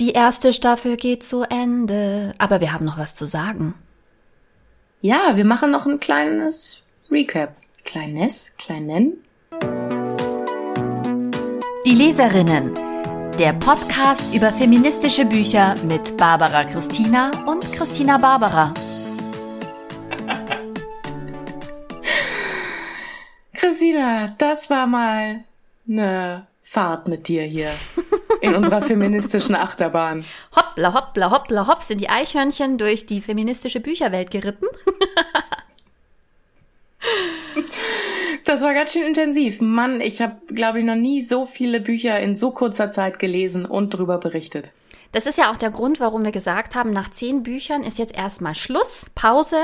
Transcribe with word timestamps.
Die 0.00 0.12
erste 0.12 0.52
Staffel 0.52 0.96
geht 0.96 1.24
zu 1.24 1.42
Ende, 1.42 2.32
aber 2.38 2.60
wir 2.60 2.72
haben 2.72 2.84
noch 2.84 2.98
was 2.98 3.16
zu 3.16 3.24
sagen. 3.24 3.74
Ja, 5.00 5.36
wir 5.36 5.44
machen 5.44 5.72
noch 5.72 5.86
ein 5.86 5.98
kleines 5.98 6.86
Recap. 7.10 7.56
Kleines, 7.84 8.52
kleinen. 8.58 9.24
Die 11.84 11.94
Leserinnen. 11.94 12.74
Der 13.40 13.54
Podcast 13.54 14.32
über 14.32 14.52
feministische 14.52 15.24
Bücher 15.24 15.74
mit 15.84 16.16
Barbara 16.16 16.62
Christina 16.62 17.32
und 17.46 17.72
Christina 17.72 18.18
Barbara. 18.18 18.72
Christina, 23.52 24.28
das 24.38 24.70
war 24.70 24.86
mal 24.86 25.42
eine 25.88 26.46
Fahrt 26.62 27.08
mit 27.08 27.26
dir 27.26 27.42
hier 27.42 27.72
in 28.40 28.54
unserer 28.54 28.82
feministischen 28.82 29.54
Achterbahn. 29.54 30.24
Hoppla, 30.54 30.94
hoppla, 30.94 31.30
hoppla, 31.30 31.66
hopp 31.66 31.82
sind 31.82 32.00
die 32.00 32.08
Eichhörnchen 32.08 32.78
durch 32.78 33.06
die 33.06 33.20
feministische 33.20 33.80
Bücherwelt 33.80 34.30
geritten. 34.30 34.66
Das 38.44 38.62
war 38.62 38.72
ganz 38.72 38.92
schön 38.92 39.02
intensiv. 39.02 39.60
Mann, 39.60 40.00
ich 40.00 40.22
habe, 40.22 40.38
glaube 40.46 40.78
ich, 40.78 40.84
noch 40.86 40.94
nie 40.94 41.22
so 41.22 41.44
viele 41.44 41.80
Bücher 41.80 42.18
in 42.18 42.34
so 42.34 42.50
kurzer 42.50 42.90
Zeit 42.92 43.18
gelesen 43.18 43.66
und 43.66 43.90
drüber 43.90 44.16
berichtet. 44.16 44.72
Das 45.12 45.26
ist 45.26 45.38
ja 45.38 45.50
auch 45.50 45.56
der 45.56 45.70
Grund, 45.70 46.00
warum 46.00 46.24
wir 46.24 46.32
gesagt 46.32 46.74
haben, 46.74 46.92
nach 46.92 47.10
zehn 47.10 47.42
Büchern 47.42 47.82
ist 47.82 47.98
jetzt 47.98 48.16
erstmal 48.16 48.54
Schluss, 48.54 49.10
Pause. 49.14 49.56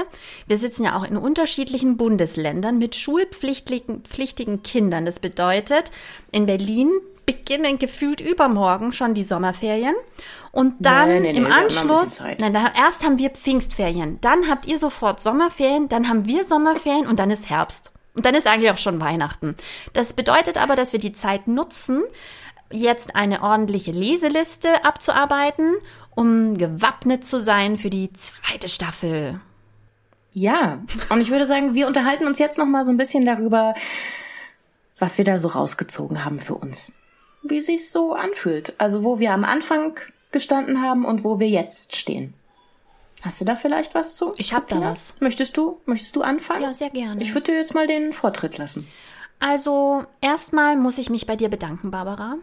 Wir 0.46 0.56
sitzen 0.56 0.84
ja 0.84 0.98
auch 0.98 1.04
in 1.04 1.16
unterschiedlichen 1.16 1.96
Bundesländern 1.96 2.78
mit 2.78 2.94
schulpflichtigen 2.94 4.02
pflichtigen 4.02 4.62
Kindern. 4.62 5.04
Das 5.04 5.18
bedeutet, 5.18 5.90
in 6.30 6.46
Berlin 6.46 6.90
beginnen 7.44 7.78
gefühlt 7.78 8.20
übermorgen 8.20 8.92
schon 8.92 9.14
die 9.14 9.24
Sommerferien. 9.24 9.94
Und 10.50 10.74
dann 10.78 11.08
nee, 11.08 11.32
nee, 11.32 11.38
im 11.38 11.46
Anschluss, 11.50 12.24
nein, 12.38 12.52
da, 12.52 12.72
erst 12.76 13.04
haben 13.04 13.18
wir 13.18 13.30
Pfingstferien, 13.30 14.20
dann 14.20 14.48
habt 14.48 14.66
ihr 14.66 14.78
sofort 14.78 15.20
Sommerferien, 15.20 15.88
dann 15.88 16.08
haben 16.08 16.26
wir 16.26 16.44
Sommerferien 16.44 17.06
und 17.06 17.18
dann 17.18 17.30
ist 17.30 17.50
Herbst. 17.50 17.92
Und 18.14 18.24
dann 18.24 18.36
ist 18.36 18.46
eigentlich 18.46 18.70
auch 18.70 18.78
schon 18.78 19.00
Weihnachten. 19.00 19.56
Das 19.92 20.12
bedeutet 20.12 20.56
aber, 20.56 20.76
dass 20.76 20.92
wir 20.92 21.00
die 21.00 21.12
Zeit 21.12 21.48
nutzen, 21.48 22.04
jetzt 22.70 23.16
eine 23.16 23.42
ordentliche 23.42 23.90
Leseliste 23.90 24.84
abzuarbeiten, 24.84 25.74
um 26.14 26.56
gewappnet 26.56 27.24
zu 27.24 27.40
sein 27.40 27.76
für 27.76 27.90
die 27.90 28.12
zweite 28.12 28.68
Staffel. 28.68 29.40
Ja, 30.32 30.78
und 31.10 31.20
ich 31.20 31.30
würde 31.30 31.46
sagen, 31.46 31.74
wir 31.74 31.88
unterhalten 31.88 32.26
uns 32.26 32.38
jetzt 32.38 32.58
noch 32.58 32.66
mal 32.66 32.84
so 32.84 32.92
ein 32.92 32.96
bisschen 32.96 33.26
darüber, 33.26 33.74
was 35.00 35.18
wir 35.18 35.24
da 35.24 35.36
so 35.36 35.48
rausgezogen 35.48 36.24
haben 36.24 36.40
für 36.40 36.54
uns. 36.54 36.92
Wie 37.44 37.60
sich's 37.60 37.92
so 37.92 38.14
anfühlt. 38.14 38.74
Also, 38.78 39.04
wo 39.04 39.18
wir 39.18 39.32
am 39.32 39.44
Anfang 39.44 39.98
gestanden 40.32 40.82
haben 40.82 41.04
und 41.04 41.24
wo 41.24 41.38
wir 41.38 41.48
jetzt 41.48 41.94
stehen. 41.94 42.34
Hast 43.22 43.40
du 43.40 43.44
da 43.44 43.56
vielleicht 43.56 43.94
was 43.94 44.14
zu? 44.14 44.34
Ich 44.36 44.52
hab 44.52 44.66
da 44.68 44.80
was. 44.80 45.14
Möchtest 45.20 45.56
du, 45.56 45.80
möchtest 45.86 46.16
du 46.16 46.22
anfangen? 46.22 46.62
Ja, 46.62 46.74
sehr 46.74 46.90
gerne. 46.90 47.22
Ich 47.22 47.32
würde 47.32 47.52
dir 47.52 47.58
jetzt 47.58 47.74
mal 47.74 47.86
den 47.86 48.12
Vortritt 48.12 48.58
lassen. 48.58 48.86
Also, 49.40 50.04
erstmal 50.20 50.76
muss 50.76 50.98
ich 50.98 51.10
mich 51.10 51.26
bei 51.26 51.36
dir 51.36 51.48
bedanken, 51.48 51.90
Barbara. 51.90 52.36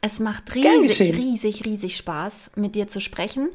Es 0.00 0.20
macht 0.20 0.54
riesig, 0.54 1.00
riesig, 1.00 1.64
riesig 1.64 1.96
Spaß, 1.96 2.50
mit 2.54 2.74
dir 2.74 2.86
zu 2.86 3.00
sprechen. 3.00 3.48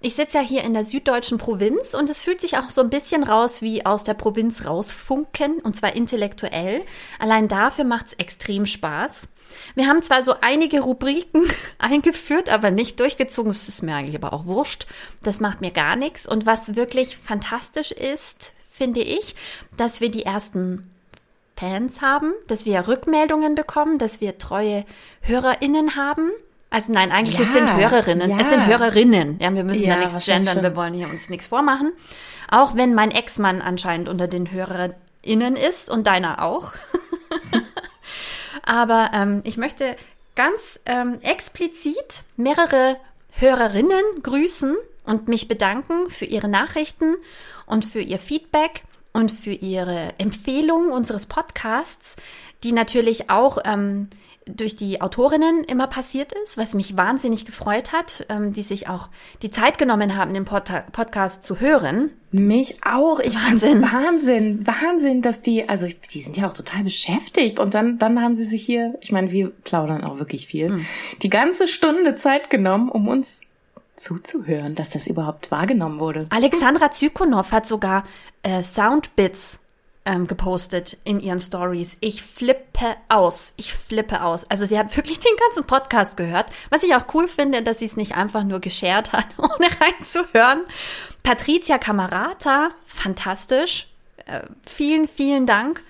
Ich 0.00 0.14
sitze 0.14 0.38
ja 0.38 0.44
hier 0.44 0.64
in 0.64 0.74
der 0.74 0.84
süddeutschen 0.84 1.38
Provinz 1.38 1.94
und 1.94 2.10
es 2.10 2.20
fühlt 2.20 2.40
sich 2.40 2.58
auch 2.58 2.70
so 2.70 2.82
ein 2.82 2.90
bisschen 2.90 3.22
raus 3.24 3.62
wie 3.62 3.86
aus 3.86 4.04
der 4.04 4.14
Provinz 4.14 4.66
rausfunken 4.66 5.60
und 5.60 5.74
zwar 5.74 5.96
intellektuell. 5.96 6.82
Allein 7.18 7.48
dafür 7.48 7.84
macht 7.84 8.06
es 8.06 8.12
extrem 8.14 8.66
Spaß. 8.66 9.28
Wir 9.74 9.86
haben 9.86 10.02
zwar 10.02 10.22
so 10.22 10.34
einige 10.40 10.80
Rubriken 10.80 11.42
eingeführt, 11.78 12.48
aber 12.50 12.70
nicht 12.70 13.00
durchgezogen. 13.00 13.50
Das 13.50 13.68
ist 13.68 13.82
mir 13.82 13.94
eigentlich 13.94 14.16
aber 14.16 14.32
auch 14.32 14.46
wurscht. 14.46 14.86
Das 15.22 15.40
macht 15.40 15.60
mir 15.60 15.70
gar 15.70 15.96
nichts. 15.96 16.26
Und 16.26 16.46
was 16.46 16.76
wirklich 16.76 17.16
fantastisch 17.16 17.90
ist, 17.90 18.52
finde 18.70 19.00
ich, 19.00 19.34
dass 19.76 20.00
wir 20.00 20.10
die 20.10 20.24
ersten 20.24 20.90
Fans 21.56 22.02
haben, 22.02 22.34
dass 22.46 22.66
wir 22.66 22.88
Rückmeldungen 22.88 23.54
bekommen, 23.54 23.98
dass 23.98 24.20
wir 24.20 24.36
treue 24.36 24.84
HörerInnen 25.22 25.96
haben. 25.96 26.30
Also 26.74 26.92
nein, 26.92 27.12
eigentlich 27.12 27.38
es 27.38 27.46
Ja, 27.46 27.52
sind 27.52 27.76
Hörerinnen. 27.76 28.30
ja. 28.30 28.38
Es 28.40 28.50
sind 28.50 28.66
Hörerinnen. 28.66 29.38
Ja, 29.40 29.54
wir 29.54 29.62
müssen 29.62 29.84
Ja, 29.84 29.94
da 29.96 30.04
nichts 30.06 30.26
gendern, 30.26 30.54
schon. 30.54 30.62
wir 30.64 30.74
wollen 30.74 30.92
hier 30.92 31.08
uns 31.08 31.30
nichts 31.30 31.46
vormachen. 31.46 31.92
Auch 32.50 32.74
wenn 32.74 32.94
mein 32.94 33.12
Ex-Mann 33.12 33.62
anscheinend 33.62 34.08
unter 34.08 34.26
den 34.26 34.50
HörerInnen 34.50 35.54
ist 35.54 35.88
und 35.88 36.06
deiner 36.08 36.42
auch. 36.42 36.72
Aber 38.62 39.10
ähm, 39.14 39.40
ich 39.44 39.56
möchte 39.56 39.96
ganz 40.34 40.80
ähm, 40.86 41.18
explizit 41.22 42.22
mehrere 42.36 42.96
Hörerinnen 43.32 44.02
grüßen 44.22 44.76
und 45.04 45.28
mich 45.28 45.48
bedanken 45.48 46.10
für 46.10 46.24
ihre 46.24 46.48
Nachrichten 46.48 47.16
und 47.66 47.84
für 47.84 48.00
ihr 48.00 48.18
Feedback 48.18 48.82
und 49.12 49.30
für 49.30 49.52
ihre 49.52 50.14
Empfehlung 50.18 50.90
unseres 50.90 51.26
Podcasts, 51.26 52.16
die 52.62 52.72
natürlich 52.72 53.30
auch 53.30 53.58
ähm, 53.64 54.08
durch 54.46 54.76
die 54.76 55.00
Autorinnen 55.00 55.64
immer 55.64 55.86
passiert 55.86 56.32
ist, 56.44 56.58
was 56.58 56.74
mich 56.74 56.96
wahnsinnig 56.96 57.44
gefreut 57.44 57.92
hat, 57.92 58.26
ähm, 58.28 58.52
die 58.52 58.62
sich 58.62 58.88
auch 58.88 59.08
die 59.42 59.50
Zeit 59.50 59.78
genommen 59.78 60.16
haben, 60.16 60.34
den 60.34 60.44
Pod 60.44 60.70
Podcast 60.92 61.44
zu 61.44 61.60
hören. 61.60 62.10
Mich 62.30 62.84
auch. 62.84 63.20
Ich 63.20 63.34
Wahnsinn. 63.36 63.82
Wahnsinn. 63.82 64.66
Wahnsinn, 64.66 65.22
dass 65.22 65.40
die, 65.42 65.68
also 65.68 65.86
die 66.12 66.20
sind 66.20 66.36
ja 66.36 66.48
auch 66.48 66.54
total 66.54 66.84
beschäftigt. 66.84 67.58
Und 67.58 67.74
dann, 67.74 67.98
dann 67.98 68.20
haben 68.20 68.34
sie 68.34 68.44
sich 68.44 68.64
hier, 68.64 68.94
ich 69.00 69.12
meine, 69.12 69.30
wir 69.30 69.50
plaudern 69.50 70.04
auch 70.04 70.18
wirklich 70.18 70.46
viel, 70.46 70.68
Hm. 70.68 70.86
die 71.22 71.30
ganze 71.30 71.68
Stunde 71.68 72.14
Zeit 72.16 72.50
genommen, 72.50 72.88
um 72.88 73.08
uns 73.08 73.42
zuzuhören, 73.96 74.74
dass 74.74 74.90
das 74.90 75.06
überhaupt 75.06 75.50
wahrgenommen 75.50 76.00
wurde. 76.00 76.26
Alexandra 76.30 76.90
Zykonow 76.90 77.52
hat 77.52 77.66
sogar 77.66 78.04
äh, 78.42 78.62
Soundbits 78.62 79.60
ähm, 80.06 80.26
gepostet 80.26 80.98
in 81.04 81.20
ihren 81.20 81.40
Stories. 81.40 81.96
Ich 82.00 82.22
flippe 82.22 82.96
aus. 83.08 83.54
Ich 83.56 83.72
flippe 83.72 84.22
aus. 84.22 84.48
Also 84.50 84.66
sie 84.66 84.78
hat 84.78 84.94
wirklich 84.96 85.18
den 85.20 85.36
ganzen 85.46 85.66
Podcast 85.66 86.16
gehört. 86.16 86.46
Was 86.70 86.82
ich 86.82 86.94
auch 86.94 87.06
cool 87.14 87.28
finde, 87.28 87.62
dass 87.62 87.78
sie 87.78 87.86
es 87.86 87.96
nicht 87.96 88.16
einfach 88.16 88.44
nur 88.44 88.60
geshared 88.60 89.12
hat, 89.12 89.26
ohne 89.38 89.68
reinzuhören. 89.80 90.62
Patricia 91.22 91.78
Camarata, 91.78 92.70
fantastisch. 92.86 93.86
Äh, 94.26 94.40
vielen, 94.66 95.06
vielen 95.06 95.46
Dank. 95.46 95.82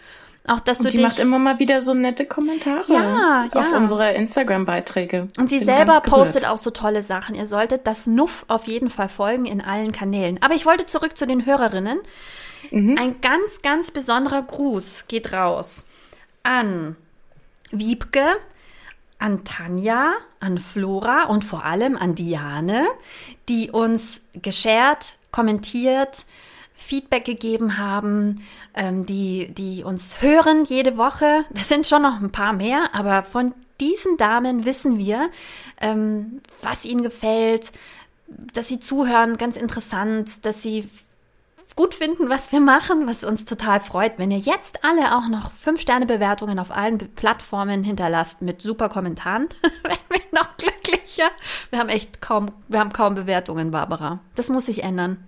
Auch, 0.46 0.60
dass 0.60 0.78
du 0.78 0.84
Und 0.84 0.92
die 0.92 0.98
dich 0.98 1.06
macht 1.06 1.18
immer 1.18 1.38
mal 1.38 1.58
wieder 1.58 1.80
so 1.80 1.94
nette 1.94 2.26
Kommentare 2.26 2.84
Ja, 2.92 3.48
auf 3.50 3.70
ja. 3.70 3.78
unsere 3.78 4.12
Instagram-Beiträge. 4.12 5.28
Und 5.38 5.48
sie 5.48 5.56
Bin 5.58 5.66
selber 5.66 6.00
postet 6.02 6.46
auch 6.46 6.58
so 6.58 6.70
tolle 6.70 7.02
Sachen. 7.02 7.34
Ihr 7.34 7.46
solltet 7.46 7.86
das 7.86 8.06
Nuff 8.06 8.44
auf 8.48 8.66
jeden 8.66 8.90
Fall 8.90 9.08
folgen 9.08 9.46
in 9.46 9.62
allen 9.62 9.92
Kanälen. 9.92 10.38
Aber 10.42 10.54
ich 10.54 10.66
wollte 10.66 10.84
zurück 10.84 11.16
zu 11.16 11.26
den 11.26 11.46
Hörerinnen. 11.46 11.98
Ein 12.74 13.20
ganz, 13.20 13.62
ganz 13.62 13.92
besonderer 13.92 14.42
Gruß 14.42 15.06
geht 15.06 15.32
raus 15.32 15.88
an 16.42 16.96
Wiebke, 17.70 18.24
an 19.20 19.44
Tanja, 19.44 20.12
an 20.40 20.58
Flora 20.58 21.26
und 21.26 21.44
vor 21.44 21.64
allem 21.64 21.96
an 21.96 22.16
Diane, 22.16 22.84
die 23.48 23.70
uns 23.70 24.22
geshared, 24.34 25.14
kommentiert, 25.30 26.26
Feedback 26.74 27.24
gegeben 27.24 27.78
haben, 27.78 28.44
ähm, 28.74 29.06
die, 29.06 29.54
die 29.54 29.84
uns 29.84 30.20
hören 30.20 30.64
jede 30.64 30.96
Woche. 30.96 31.44
Das 31.50 31.68
sind 31.68 31.86
schon 31.86 32.02
noch 32.02 32.20
ein 32.20 32.32
paar 32.32 32.52
mehr, 32.52 32.92
aber 32.92 33.22
von 33.22 33.54
diesen 33.80 34.16
Damen 34.16 34.64
wissen 34.64 34.98
wir, 34.98 35.30
ähm, 35.80 36.40
was 36.60 36.84
ihnen 36.84 37.04
gefällt, 37.04 37.70
dass 38.26 38.66
sie 38.66 38.80
zuhören, 38.80 39.36
ganz 39.36 39.56
interessant, 39.56 40.44
dass 40.44 40.60
sie 40.60 40.88
gut 41.76 41.94
finden, 41.94 42.28
was 42.28 42.52
wir 42.52 42.60
machen, 42.60 43.06
was 43.06 43.24
uns 43.24 43.44
total 43.44 43.80
freut. 43.80 44.18
Wenn 44.18 44.30
ihr 44.30 44.38
jetzt 44.38 44.84
alle 44.84 45.16
auch 45.16 45.28
noch 45.28 45.50
5-Sterne-Bewertungen 45.64 46.58
auf 46.58 46.70
allen 46.70 46.98
Plattformen 46.98 47.82
hinterlasst 47.82 48.42
mit 48.42 48.62
super 48.62 48.88
Kommentaren, 48.88 49.48
werden 49.82 49.98
wir 50.08 50.20
noch 50.32 50.56
glücklicher. 50.56 51.30
Wir 51.70 51.78
haben 51.78 51.88
echt 51.88 52.20
kaum, 52.20 52.50
wir 52.68 52.80
haben 52.80 52.92
kaum 52.92 53.14
Bewertungen, 53.14 53.70
Barbara. 53.70 54.20
Das 54.34 54.48
muss 54.48 54.66
sich 54.66 54.84
ändern. 54.84 55.18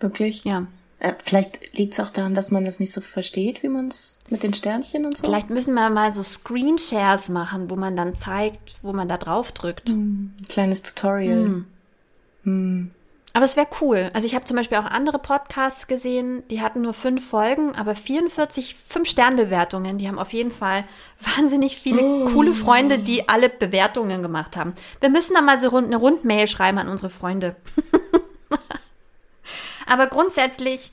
Wirklich? 0.00 0.44
Ja. 0.44 0.66
Äh, 0.98 1.14
vielleicht 1.22 1.76
liegt 1.76 1.94
es 1.94 2.00
auch 2.00 2.10
daran, 2.10 2.34
dass 2.34 2.50
man 2.50 2.66
das 2.66 2.78
nicht 2.78 2.92
so 2.92 3.00
versteht, 3.00 3.62
wie 3.62 3.68
man 3.68 3.88
es 3.88 4.18
mit 4.28 4.42
den 4.42 4.52
Sternchen 4.52 5.06
und 5.06 5.16
so. 5.16 5.24
Vielleicht 5.24 5.48
müssen 5.48 5.72
wir 5.74 5.88
mal 5.88 6.10
so 6.10 6.22
Screenshares 6.22 7.30
machen, 7.30 7.70
wo 7.70 7.76
man 7.76 7.96
dann 7.96 8.14
zeigt, 8.14 8.76
wo 8.82 8.92
man 8.92 9.08
da 9.08 9.16
drauf 9.16 9.52
drückt. 9.52 9.88
Ein 9.88 10.36
kleines 10.46 10.82
Tutorial. 10.82 11.64
Aber 13.32 13.44
es 13.44 13.56
wäre 13.56 13.68
cool. 13.80 14.10
Also 14.12 14.26
ich 14.26 14.34
habe 14.34 14.44
zum 14.44 14.56
Beispiel 14.56 14.78
auch 14.78 14.84
andere 14.84 15.20
Podcasts 15.20 15.86
gesehen, 15.86 16.42
die 16.48 16.60
hatten 16.60 16.82
nur 16.82 16.94
fünf 16.94 17.28
Folgen, 17.28 17.76
aber 17.76 17.94
44 17.94 18.74
Fünf-Stern-Bewertungen. 18.74 19.98
Die 19.98 20.08
haben 20.08 20.18
auf 20.18 20.32
jeden 20.32 20.50
Fall 20.50 20.84
wahnsinnig 21.36 21.78
viele 21.78 22.24
coole 22.32 22.54
Freunde, 22.54 22.98
die 22.98 23.28
alle 23.28 23.48
Bewertungen 23.48 24.22
gemacht 24.22 24.56
haben. 24.56 24.74
Wir 25.00 25.10
müssen 25.10 25.34
da 25.34 25.42
mal 25.42 25.58
so 25.58 25.68
rund, 25.68 25.86
eine 25.86 25.96
Rundmail 25.96 26.48
schreiben 26.48 26.78
an 26.78 26.88
unsere 26.88 27.10
Freunde. 27.10 27.54
aber 29.86 30.08
grundsätzlich, 30.08 30.90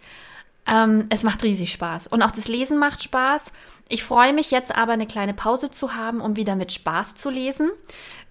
ähm, 0.68 1.08
es 1.10 1.24
macht 1.24 1.44
riesig 1.44 1.72
Spaß. 1.72 2.06
Und 2.06 2.22
auch 2.22 2.32
das 2.32 2.48
Lesen 2.48 2.78
macht 2.78 3.02
Spaß. 3.02 3.52
Ich 3.90 4.04
freue 4.04 4.34
mich 4.34 4.52
jetzt 4.52 4.76
aber, 4.76 4.92
eine 4.92 5.08
kleine 5.08 5.34
Pause 5.34 5.72
zu 5.72 5.96
haben, 5.96 6.22
um 6.22 6.36
wieder 6.36 6.56
mit 6.56 6.72
Spaß 6.72 7.16
zu 7.16 7.32
lesen. 7.32 7.72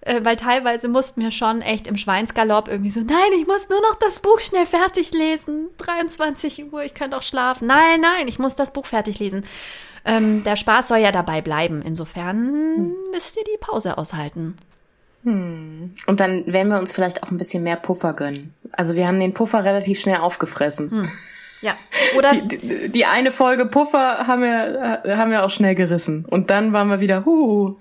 Äh, 0.07 0.23
weil 0.23 0.35
teilweise 0.37 0.87
mussten 0.87 1.21
wir 1.21 1.31
schon 1.31 1.61
echt 1.61 1.87
im 1.87 1.97
Schweinsgalopp 1.97 2.67
irgendwie 2.67 2.89
so, 2.89 3.01
nein, 3.01 3.39
ich 3.39 3.45
muss 3.45 3.69
nur 3.69 3.81
noch 3.81 3.95
das 3.95 4.19
Buch 4.19 4.39
schnell 4.39 4.65
fertig 4.65 5.11
lesen. 5.11 5.67
23 5.77 6.71
Uhr, 6.71 6.83
ich 6.83 6.93
könnte 6.93 7.17
auch 7.17 7.23
schlafen. 7.23 7.67
Nein, 7.67 8.01
nein, 8.01 8.27
ich 8.27 8.39
muss 8.39 8.55
das 8.55 8.71
Buch 8.71 8.85
fertig 8.85 9.19
lesen. 9.19 9.45
Ähm, 10.05 10.43
der 10.43 10.55
Spaß 10.55 10.87
soll 10.87 10.99
ja 10.99 11.11
dabei 11.11 11.41
bleiben. 11.41 11.81
Insofern 11.81 12.37
hm. 12.37 12.95
müsst 13.11 13.35
ihr 13.37 13.43
die 13.43 13.57
Pause 13.59 13.97
aushalten. 13.97 14.57
Hm. 15.23 15.93
Und 16.07 16.19
dann 16.19 16.47
werden 16.47 16.69
wir 16.69 16.79
uns 16.79 16.93
vielleicht 16.93 17.23
auch 17.23 17.31
ein 17.31 17.37
bisschen 17.37 17.63
mehr 17.63 17.75
Puffer 17.75 18.13
gönnen. 18.13 18.53
Also 18.71 18.95
wir 18.95 19.07
haben 19.07 19.19
den 19.19 19.33
Puffer 19.33 19.65
relativ 19.65 19.99
schnell 19.99 20.17
aufgefressen. 20.17 20.91
Hm. 20.91 21.09
Ja. 21.61 21.75
Oder 22.15 22.35
die, 22.35 22.57
die, 22.57 22.89
die, 22.89 23.05
eine 23.05 23.31
Folge 23.31 23.65
Puffer 23.65 24.27
haben 24.27 24.41
wir, 24.41 25.01
haben 25.17 25.31
wir 25.31 25.43
auch 25.43 25.49
schnell 25.49 25.73
gerissen. 25.75 26.25
Und 26.25 26.49
dann 26.49 26.71
waren 26.71 26.89
wir 26.89 26.99
wieder, 26.99 27.25
huh, 27.25 27.77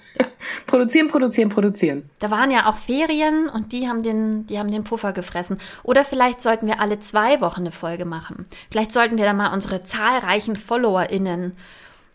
produzieren, 0.66 1.08
produzieren, 1.08 1.50
produzieren. 1.50 2.08
Da 2.18 2.30
waren 2.30 2.50
ja 2.50 2.68
auch 2.68 2.78
Ferien 2.78 3.48
und 3.48 3.72
die 3.72 3.88
haben 3.88 4.02
den, 4.02 4.46
die 4.46 4.58
haben 4.58 4.70
den 4.70 4.84
Puffer 4.84 5.12
gefressen. 5.12 5.58
Oder 5.82 6.04
vielleicht 6.04 6.40
sollten 6.40 6.66
wir 6.66 6.80
alle 6.80 7.00
zwei 7.00 7.40
Wochen 7.40 7.60
eine 7.60 7.72
Folge 7.72 8.06
machen. 8.06 8.46
Vielleicht 8.70 8.92
sollten 8.92 9.18
wir 9.18 9.24
da 9.24 9.34
mal 9.34 9.52
unsere 9.52 9.82
zahlreichen 9.82 10.56
FollowerInnen 10.56 11.52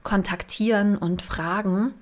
kontaktieren 0.03 0.97
und 0.97 1.21
fragen, 1.21 1.93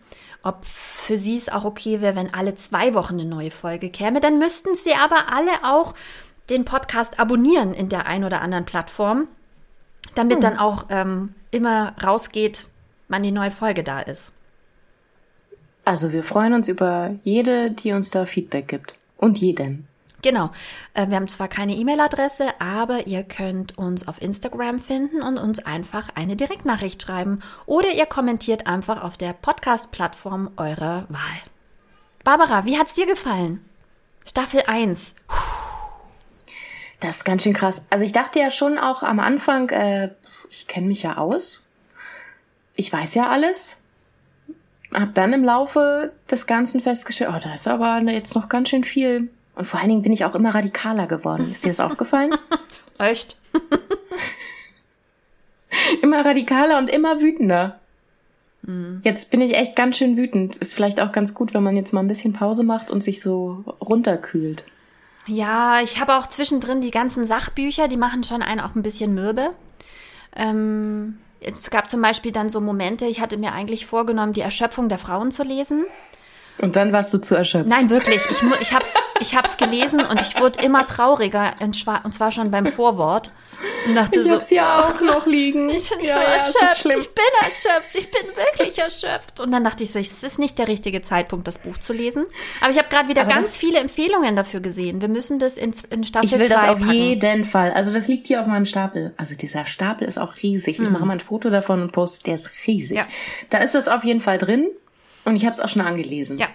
ob 0.41 0.65
für 0.65 1.17
sie 1.17 1.37
es 1.37 1.49
auch 1.49 1.65
okay 1.65 1.99
wäre, 1.99 2.15
wenn 2.15 2.33
alle 2.33 2.55
zwei 2.55 2.93
Wochen 2.93 3.15
eine 3.15 3.25
neue 3.25 3.51
Folge 3.51 3.89
käme. 3.89 4.21
Dann 4.21 4.39
müssten 4.39 4.73
sie 4.73 4.93
aber 4.93 5.33
alle 5.33 5.51
auch 5.63 5.93
den 6.49 6.63
Podcast 6.63 7.19
abonnieren 7.19 7.73
in 7.73 7.89
der 7.89 8.05
ein 8.07 8.23
oder 8.23 8.41
anderen 8.41 8.63
Plattform 8.63 9.27
damit 10.15 10.37
hm. 10.37 10.41
dann 10.41 10.57
auch 10.57 10.85
ähm, 10.89 11.33
immer 11.51 11.93
rausgeht, 12.03 12.65
wann 13.07 13.23
die 13.23 13.31
neue 13.31 13.51
Folge 13.51 13.83
da 13.83 13.99
ist. 13.99 14.33
Also 15.85 16.13
wir 16.13 16.23
freuen 16.23 16.53
uns 16.53 16.67
über 16.67 17.15
jede, 17.23 17.71
die 17.71 17.93
uns 17.93 18.11
da 18.11 18.25
Feedback 18.25 18.67
gibt. 18.67 18.95
Und 19.17 19.39
jeden. 19.39 19.87
Genau. 20.21 20.51
Äh, 20.93 21.07
wir 21.07 21.15
haben 21.15 21.27
zwar 21.27 21.47
keine 21.47 21.75
E-Mail-Adresse, 21.75 22.59
aber 22.59 23.07
ihr 23.07 23.23
könnt 23.23 23.77
uns 23.77 24.07
auf 24.07 24.21
Instagram 24.21 24.79
finden 24.79 25.21
und 25.21 25.37
uns 25.37 25.59
einfach 25.59 26.09
eine 26.15 26.35
Direktnachricht 26.35 27.01
schreiben. 27.01 27.39
Oder 27.65 27.91
ihr 27.91 28.05
kommentiert 28.05 28.67
einfach 28.67 29.03
auf 29.03 29.17
der 29.17 29.33
Podcast-Plattform 29.33 30.51
eurer 30.57 31.05
Wahl. 31.09 31.39
Barbara, 32.23 32.65
wie 32.65 32.77
hat's 32.77 32.93
dir 32.93 33.05
gefallen? 33.05 33.63
Staffel 34.25 34.63
1. 34.67 35.15
Puh. 35.27 35.58
Das 36.99 37.17
ist 37.17 37.25
ganz 37.25 37.43
schön 37.43 37.53
krass. 37.53 37.83
Also 37.89 38.03
ich 38.03 38.11
dachte 38.11 38.39
ja 38.39 38.51
schon 38.51 38.77
auch 38.77 39.03
am 39.03 39.19
Anfang, 39.19 39.69
äh, 39.69 40.09
ich 40.49 40.67
kenne 40.67 40.87
mich 40.87 41.03
ja 41.03 41.17
aus. 41.17 41.65
Ich 42.75 42.91
weiß 42.91 43.15
ja 43.15 43.29
alles. 43.29 43.77
Hab 44.93 45.13
dann 45.13 45.33
im 45.33 45.43
Laufe 45.43 46.11
des 46.29 46.47
Ganzen 46.47 46.81
festgestellt, 46.81 47.31
oh, 47.33 47.39
da 47.41 47.53
ist 47.53 47.67
aber 47.67 48.01
jetzt 48.01 48.35
noch 48.35 48.49
ganz 48.49 48.69
schön 48.69 48.83
viel. 48.83 49.29
Und 49.55 49.65
vor 49.65 49.79
allen 49.79 49.89
Dingen 49.89 50.01
bin 50.01 50.13
ich 50.13 50.25
auch 50.25 50.35
immer 50.35 50.55
radikaler 50.55 51.05
geworden. 51.05 51.51
Ist 51.51 51.65
dir 51.65 51.69
das 51.69 51.79
aufgefallen? 51.79 52.31
Echt? 52.97 53.37
immer 56.01 56.25
radikaler 56.25 56.77
und 56.77 56.89
immer 56.89 57.21
wütender. 57.21 57.79
Mhm. 58.63 59.01
Jetzt 59.03 59.31
bin 59.31 59.41
ich 59.41 59.55
echt 59.55 59.75
ganz 59.75 59.97
schön 59.97 60.17
wütend. 60.17 60.57
Ist 60.57 60.75
vielleicht 60.75 61.01
auch 61.01 61.11
ganz 61.11 61.33
gut, 61.33 61.53
wenn 61.53 61.63
man 61.63 61.75
jetzt 61.75 61.93
mal 61.93 62.01
ein 62.01 62.07
bisschen 62.07 62.33
Pause 62.33 62.63
macht 62.63 62.91
und 62.91 63.03
sich 63.03 63.21
so 63.21 63.63
runterkühlt. 63.81 64.65
Ja, 65.29 65.79
ich 65.81 65.99
habe 65.99 66.15
auch 66.15 66.25
zwischendrin 66.25 66.81
die 66.81 66.89
ganzen 66.89 67.23
Sachbücher, 67.23 67.87
die 67.87 67.97
machen 67.97 68.23
schon 68.23 68.41
einen 68.41 68.59
auch 68.59 68.73
ein 68.73 68.81
bisschen 68.81 69.13
mürbe. 69.13 69.51
Ähm, 70.35 71.19
es 71.39 71.69
gab 71.69 71.87
zum 71.87 72.01
Beispiel 72.01 72.31
dann 72.31 72.49
so 72.49 72.59
Momente, 72.59 73.05
ich 73.05 73.21
hatte 73.21 73.37
mir 73.37 73.53
eigentlich 73.53 73.85
vorgenommen, 73.85 74.33
die 74.33 74.41
Erschöpfung 74.41 74.89
der 74.89 74.97
Frauen 74.97 75.31
zu 75.31 75.43
lesen. 75.43 75.85
Und 76.61 76.75
dann 76.75 76.91
warst 76.91 77.13
du 77.13 77.19
zu 77.19 77.35
erschöpft. 77.35 77.67
Nein, 77.67 77.89
wirklich. 77.89 78.21
Ich, 78.29 78.43
ich 78.61 78.73
habe 78.73 78.83
es 78.83 78.93
ich 79.21 79.35
hab's 79.35 79.57
gelesen 79.57 79.99
und 79.99 80.21
ich 80.21 80.39
wurde 80.39 80.63
immer 80.63 80.87
trauriger, 80.87 81.53
und 81.59 81.73
zwar 81.75 82.31
schon 82.31 82.51
beim 82.51 82.67
Vorwort. 82.67 83.31
Und 83.85 83.95
dachte 83.95 84.19
ich 84.19 84.25
so, 84.25 84.31
hab's 84.31 84.49
ja 84.49 84.81
auch 84.81 85.01
noch 85.01 85.25
liegen. 85.25 85.69
Ich 85.69 85.89
bin 85.89 85.99
ja, 86.01 86.13
so 86.13 86.19
ja, 86.19 86.25
erschöpft. 86.27 86.85
Ich 86.85 87.13
bin 87.13 87.25
erschöpft. 87.41 87.95
Ich 87.95 88.11
bin 88.11 88.21
wirklich 88.35 88.77
erschöpft. 88.77 89.39
Und 89.39 89.51
dann 89.51 89.63
dachte 89.63 89.83
ich 89.83 89.91
so, 89.91 89.99
es 89.99 90.23
ist 90.23 90.39
nicht 90.39 90.57
der 90.57 90.67
richtige 90.67 91.01
Zeitpunkt, 91.01 91.47
das 91.47 91.57
Buch 91.57 91.77
zu 91.77 91.91
lesen. 91.91 92.25
Aber 92.61 92.71
ich 92.71 92.77
habe 92.77 92.87
gerade 92.89 93.09
wieder 93.09 93.21
Aber 93.21 93.33
ganz 93.33 93.57
viele 93.57 93.79
Empfehlungen 93.79 94.35
dafür 94.35 94.61
gesehen. 94.61 95.01
Wir 95.01 95.09
müssen 95.09 95.39
das 95.39 95.57
in, 95.57 95.73
in 95.89 96.03
Staffel 96.03 96.29
2 96.29 96.35
Ich 96.35 96.41
will 96.41 96.49
das 96.49 96.63
auf 96.63 96.79
packen. 96.79 96.91
jeden 96.91 97.45
Fall. 97.45 97.73
Also 97.73 97.93
das 97.93 98.07
liegt 98.07 98.27
hier 98.27 98.41
auf 98.41 98.47
meinem 98.47 98.65
Stapel. 98.65 99.13
Also 99.17 99.35
dieser 99.35 99.65
Stapel 99.65 100.07
ist 100.07 100.17
auch 100.17 100.35
riesig. 100.41 100.79
Ich 100.79 100.85
hm. 100.85 100.93
mache 100.93 101.05
mal 101.05 101.13
ein 101.13 101.19
Foto 101.19 101.49
davon 101.49 101.81
und 101.81 101.91
poste. 101.91 102.23
Der 102.23 102.35
ist 102.35 102.49
riesig. 102.67 102.97
Ja. 102.97 103.05
Da 103.49 103.59
ist 103.59 103.75
das 103.75 103.87
auf 103.87 104.03
jeden 104.03 104.21
Fall 104.21 104.37
drin. 104.37 104.69
Und 105.29 105.35
ich 105.35 105.45
habe 105.45 105.53
es 105.53 105.59
auch 105.59 105.69
schon 105.69 105.81
angelesen. 105.81 106.37
Ja, 106.37 106.47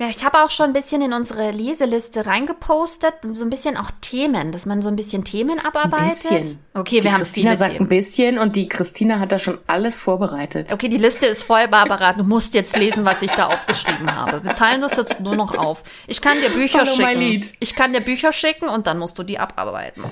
ja, 0.00 0.08
ich 0.08 0.24
habe 0.24 0.42
auch 0.42 0.48
schon 0.48 0.64
ein 0.64 0.72
bisschen 0.72 1.02
in 1.02 1.12
unsere 1.12 1.50
Leseliste 1.50 2.24
reingepostet, 2.24 3.12
so 3.34 3.44
ein 3.44 3.50
bisschen 3.50 3.76
auch 3.76 3.90
Themen, 4.00 4.50
dass 4.50 4.64
man 4.64 4.80
so 4.80 4.88
ein 4.88 4.96
bisschen 4.96 5.24
Themen 5.24 5.58
abarbeitet. 5.58 6.30
Ein 6.30 6.40
bisschen. 6.40 6.64
Okay, 6.72 6.96
die 7.00 7.04
wir 7.04 7.12
haben 7.12 7.18
Christina 7.20 7.54
sagt 7.54 7.72
Themen. 7.72 7.84
ein 7.84 7.88
bisschen 7.90 8.38
und 8.38 8.56
die 8.56 8.66
Christina 8.66 9.18
hat 9.18 9.30
da 9.30 9.38
schon 9.38 9.58
alles 9.66 10.00
vorbereitet. 10.00 10.72
Okay, 10.72 10.88
die 10.88 10.96
Liste 10.96 11.26
ist 11.26 11.42
voll, 11.42 11.68
Barbara. 11.68 12.14
Du 12.14 12.24
musst 12.24 12.54
jetzt 12.54 12.78
lesen, 12.78 13.04
was 13.04 13.20
ich 13.20 13.30
da 13.32 13.48
aufgeschrieben 13.48 14.16
habe. 14.16 14.42
Wir 14.42 14.54
teilen 14.54 14.80
das 14.80 14.96
jetzt 14.96 15.20
nur 15.20 15.36
noch 15.36 15.54
auf. 15.54 15.82
Ich 16.06 16.22
kann 16.22 16.40
dir 16.40 16.48
Bücher 16.48 16.86
Follow 16.86 17.10
schicken. 17.10 17.50
Ich 17.60 17.76
kann 17.76 17.92
dir 17.92 18.00
Bücher 18.00 18.32
schicken 18.32 18.70
und 18.70 18.86
dann 18.86 18.98
musst 18.98 19.18
du 19.18 19.22
die 19.22 19.38
abarbeiten. 19.38 20.04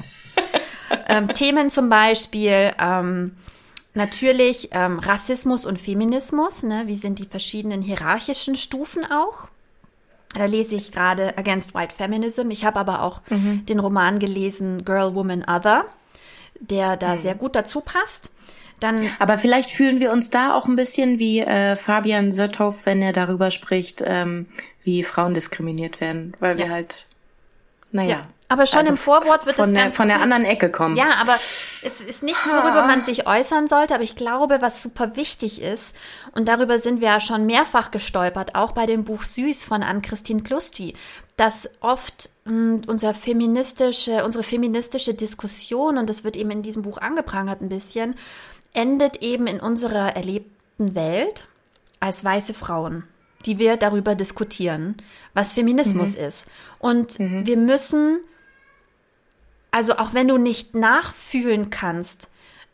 ähm, 1.09 1.33
Themen 1.33 1.71
zum 1.71 1.89
Beispiel. 1.89 2.73
Ähm, 2.79 3.37
Natürlich 3.99 4.69
ähm, 4.71 5.01
Rassismus 5.01 5.67
und 5.67 5.81
Feminismus, 5.81 6.63
ne? 6.63 6.85
wie 6.87 6.97
sind 6.97 7.19
die 7.19 7.27
verschiedenen 7.27 7.83
hierarchischen 7.83 8.55
Stufen 8.55 9.05
auch? 9.05 9.49
Da 10.37 10.45
lese 10.45 10.77
ich 10.77 10.93
gerade 10.93 11.37
Against 11.37 11.75
White 11.75 11.97
Feminism. 11.97 12.49
Ich 12.53 12.65
habe 12.65 12.79
aber 12.79 13.03
auch 13.03 13.23
mhm. 13.29 13.67
den 13.67 13.81
Roman 13.81 14.21
gelesen 14.21 14.85
Girl, 14.85 15.17
Woman, 15.17 15.45
Other, 15.49 15.85
der 16.61 16.97
da 16.97 17.17
mhm. 17.17 17.19
sehr 17.19 17.35
gut 17.35 17.57
dazu 17.57 17.81
passt. 17.81 18.31
Dann, 18.79 19.05
aber 19.19 19.37
vielleicht 19.37 19.73
fühlen 19.73 19.99
wir 19.99 20.13
uns 20.13 20.31
da 20.31 20.55
auch 20.55 20.67
ein 20.67 20.77
bisschen 20.77 21.19
wie 21.19 21.41
äh, 21.41 21.75
Fabian 21.75 22.31
Sötthoff, 22.31 22.87
wenn 22.87 23.03
er 23.03 23.13
darüber 23.13 23.51
spricht, 23.51 24.01
ähm, 24.07 24.47
wie 24.85 25.03
Frauen 25.03 25.35
diskriminiert 25.35 26.01
werden, 26.01 26.35
weil 26.39 26.57
ja. 26.57 26.67
wir 26.67 26.73
halt, 26.73 27.09
naja. 27.91 28.11
Ja. 28.11 28.27
Aber 28.51 28.65
schon 28.65 28.81
also 28.81 28.93
im 28.93 28.97
Vorwort 28.97 29.45
wird 29.45 29.59
es 29.59 29.73
ganz 29.75 29.97
von 29.97 30.09
der 30.09 30.23
anderen 30.23 30.45
Ecke 30.45 30.71
kommen. 30.71 30.97
Ja, 30.97 31.17
aber 31.21 31.37
es 31.83 32.01
ist 32.01 32.23
nichts, 32.23 32.47
worüber 32.47 32.87
man 32.87 33.03
sich 33.03 33.27
äußern 33.27 33.69
sollte. 33.69 33.95
Aber 33.95 34.03
ich 34.03 34.17
glaube, 34.17 34.59
was 34.63 34.81
super 34.83 35.17
wichtig 35.17 35.61
ist, 35.61 35.95
und 36.33 36.49
darüber 36.49 36.79
sind 36.79 37.03
wir 37.03 37.09
ja 37.09 37.21
schon 37.21 37.45
mehrfach 37.45 37.91
gestolpert, 37.91 38.55
auch 38.55 38.73
bei 38.73 38.87
dem 38.87 39.05
Buch 39.05 39.23
Süß 39.23 39.65
von 39.65 39.83
Ann-Christine 39.83 40.43
Klusti, 40.43 40.95
dass 41.37 41.69
oft 41.81 42.31
hm, 42.47 42.83
unser 42.87 43.13
feministische, 43.13 44.25
unsere 44.25 44.45
feministische 44.45 45.13
Diskussion, 45.13 45.99
und 45.99 46.09
das 46.09 46.25
wird 46.25 46.37
eben 46.37 46.51
in 46.51 46.63
diesem 46.63 46.83
Buch 46.83 46.99
angeprangert 46.99 47.61
ein 47.61 47.69
bisschen, 47.69 48.15
endet 48.73 49.19
eben 49.19 49.47
in 49.47 49.61
unserer 49.61 50.17
erlebten 50.17 50.95
Welt 50.95 51.47
als 52.01 52.25
weiße 52.25 52.55
Frauen 52.55 53.05
die 53.47 53.61
wir 53.61 53.77
darüber 53.77 54.17
diskutieren, 54.17 54.97
was 55.33 55.53
Feminismus 55.53 56.17
mhm. 56.17 56.25
ist. 56.25 56.47
Und 56.81 57.21
mhm. 57.21 57.47
wir 57.47 57.57
müssen 57.57 58.19
also 59.71 59.97
auch 59.97 60.15
wenn 60.15 60.29
du 60.29 60.39
nicht 60.39 60.75
nachfühlen 60.75 61.71
kannst, 61.71 62.31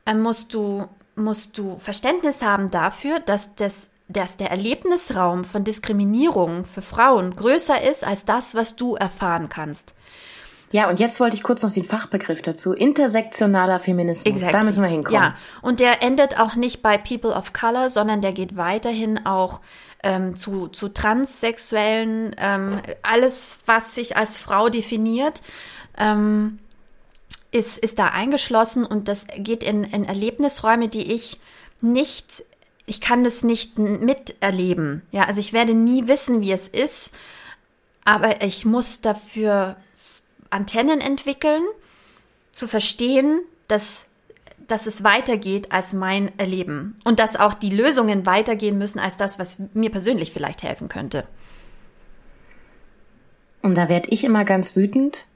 äh, 0.07 0.15
musst 0.15 0.55
du, 0.55 0.87
musst 1.17 1.59
du 1.59 1.79
Verständnis 1.79 2.43
haben 2.43 2.71
dafür, 2.71 3.21
dass, 3.21 3.55
das, 3.57 3.89
dass 4.09 4.37
der 4.37 4.51
Erlebnisraum 4.51 5.45
von 5.45 5.65
Diskriminierung 5.65 6.65
für 6.65 6.83
Frauen 6.83 7.35
größer 7.35 7.83
ist 7.83 8.05
als 8.05 8.25
das, 8.25 8.55
was 8.55 8.77
du 8.77 8.95
erfahren 8.95 9.49
kannst. 9.49 9.95
Ja, 10.75 10.89
und 10.89 10.99
jetzt 10.99 11.21
wollte 11.21 11.37
ich 11.37 11.45
kurz 11.45 11.63
noch 11.63 11.71
den 11.71 11.85
Fachbegriff 11.85 12.43
dazu. 12.43 12.73
Intersektionaler 12.73 13.79
Feminismus. 13.79 14.27
Exactly. 14.27 14.59
Da 14.59 14.65
müssen 14.65 14.83
wir 14.83 14.89
hinkommen. 14.89 15.15
Ja, 15.15 15.37
und 15.63 15.79
der 15.79 16.03
endet 16.03 16.41
auch 16.41 16.57
nicht 16.57 16.83
bei 16.83 16.99
People 16.99 17.31
of 17.31 17.53
Color, 17.53 17.91
sondern 17.91 18.23
der 18.23 18.33
geht 18.33 18.57
weiterhin 18.57 19.25
auch 19.25 19.61
ähm, 20.03 20.37
zu, 20.37 20.67
zu 20.67 20.89
transsexuellen, 20.89 22.35
ähm, 22.39 22.83
alles, 23.03 23.59
was 23.67 23.95
sich 23.95 24.17
als 24.17 24.37
Frau 24.37 24.69
definiert. 24.69 25.43
Ähm, 25.97 26.59
ist, 27.55 27.79
ist 27.79 27.99
da 28.01 28.09
eingeschlossen 28.09 28.85
und 28.85 29.07
das 29.07 29.27
geht 29.37 29.63
in, 29.63 29.85
in 29.85 30.05
Erlebnisräume, 30.05 30.89
die 30.89 31.13
ich 31.13 31.39
nicht, 31.81 32.45
ich 32.85 33.01
kann 33.01 33.23
das 33.23 33.45
nicht 33.45 33.79
miterleben. 33.79 35.03
Ja, 35.13 35.25
also 35.25 35.39
ich 35.39 35.53
werde 35.53 35.75
nie 35.75 36.09
wissen, 36.09 36.41
wie 36.41 36.51
es 36.51 36.67
ist, 36.69 37.13
aber 38.05 38.43
ich 38.43 38.65
muss 38.65 39.01
dafür 39.01 39.77
Antennen 40.51 41.01
entwickeln, 41.01 41.63
zu 42.51 42.67
verstehen, 42.67 43.41
dass, 43.69 44.07
dass 44.67 44.87
es 44.87 45.05
weitergeht 45.05 45.71
als 45.71 45.93
mein 45.93 46.37
Erleben 46.39 46.97
und 47.05 47.21
dass 47.21 47.37
auch 47.37 47.55
die 47.55 47.71
Lösungen 47.71 48.27
weitergehen 48.27 48.79
müssen 48.79 48.99
als 48.99 49.17
das, 49.17 49.39
was 49.39 49.59
mir 49.75 49.91
persönlich 49.91 50.33
vielleicht 50.33 50.65
helfen 50.65 50.89
könnte. 50.89 51.25
Und 53.63 53.77
da 53.77 53.89
werde 53.89 54.11
ich 54.11 54.25
immer 54.25 54.45
ganz 54.45 54.77
wütend, 54.77 55.27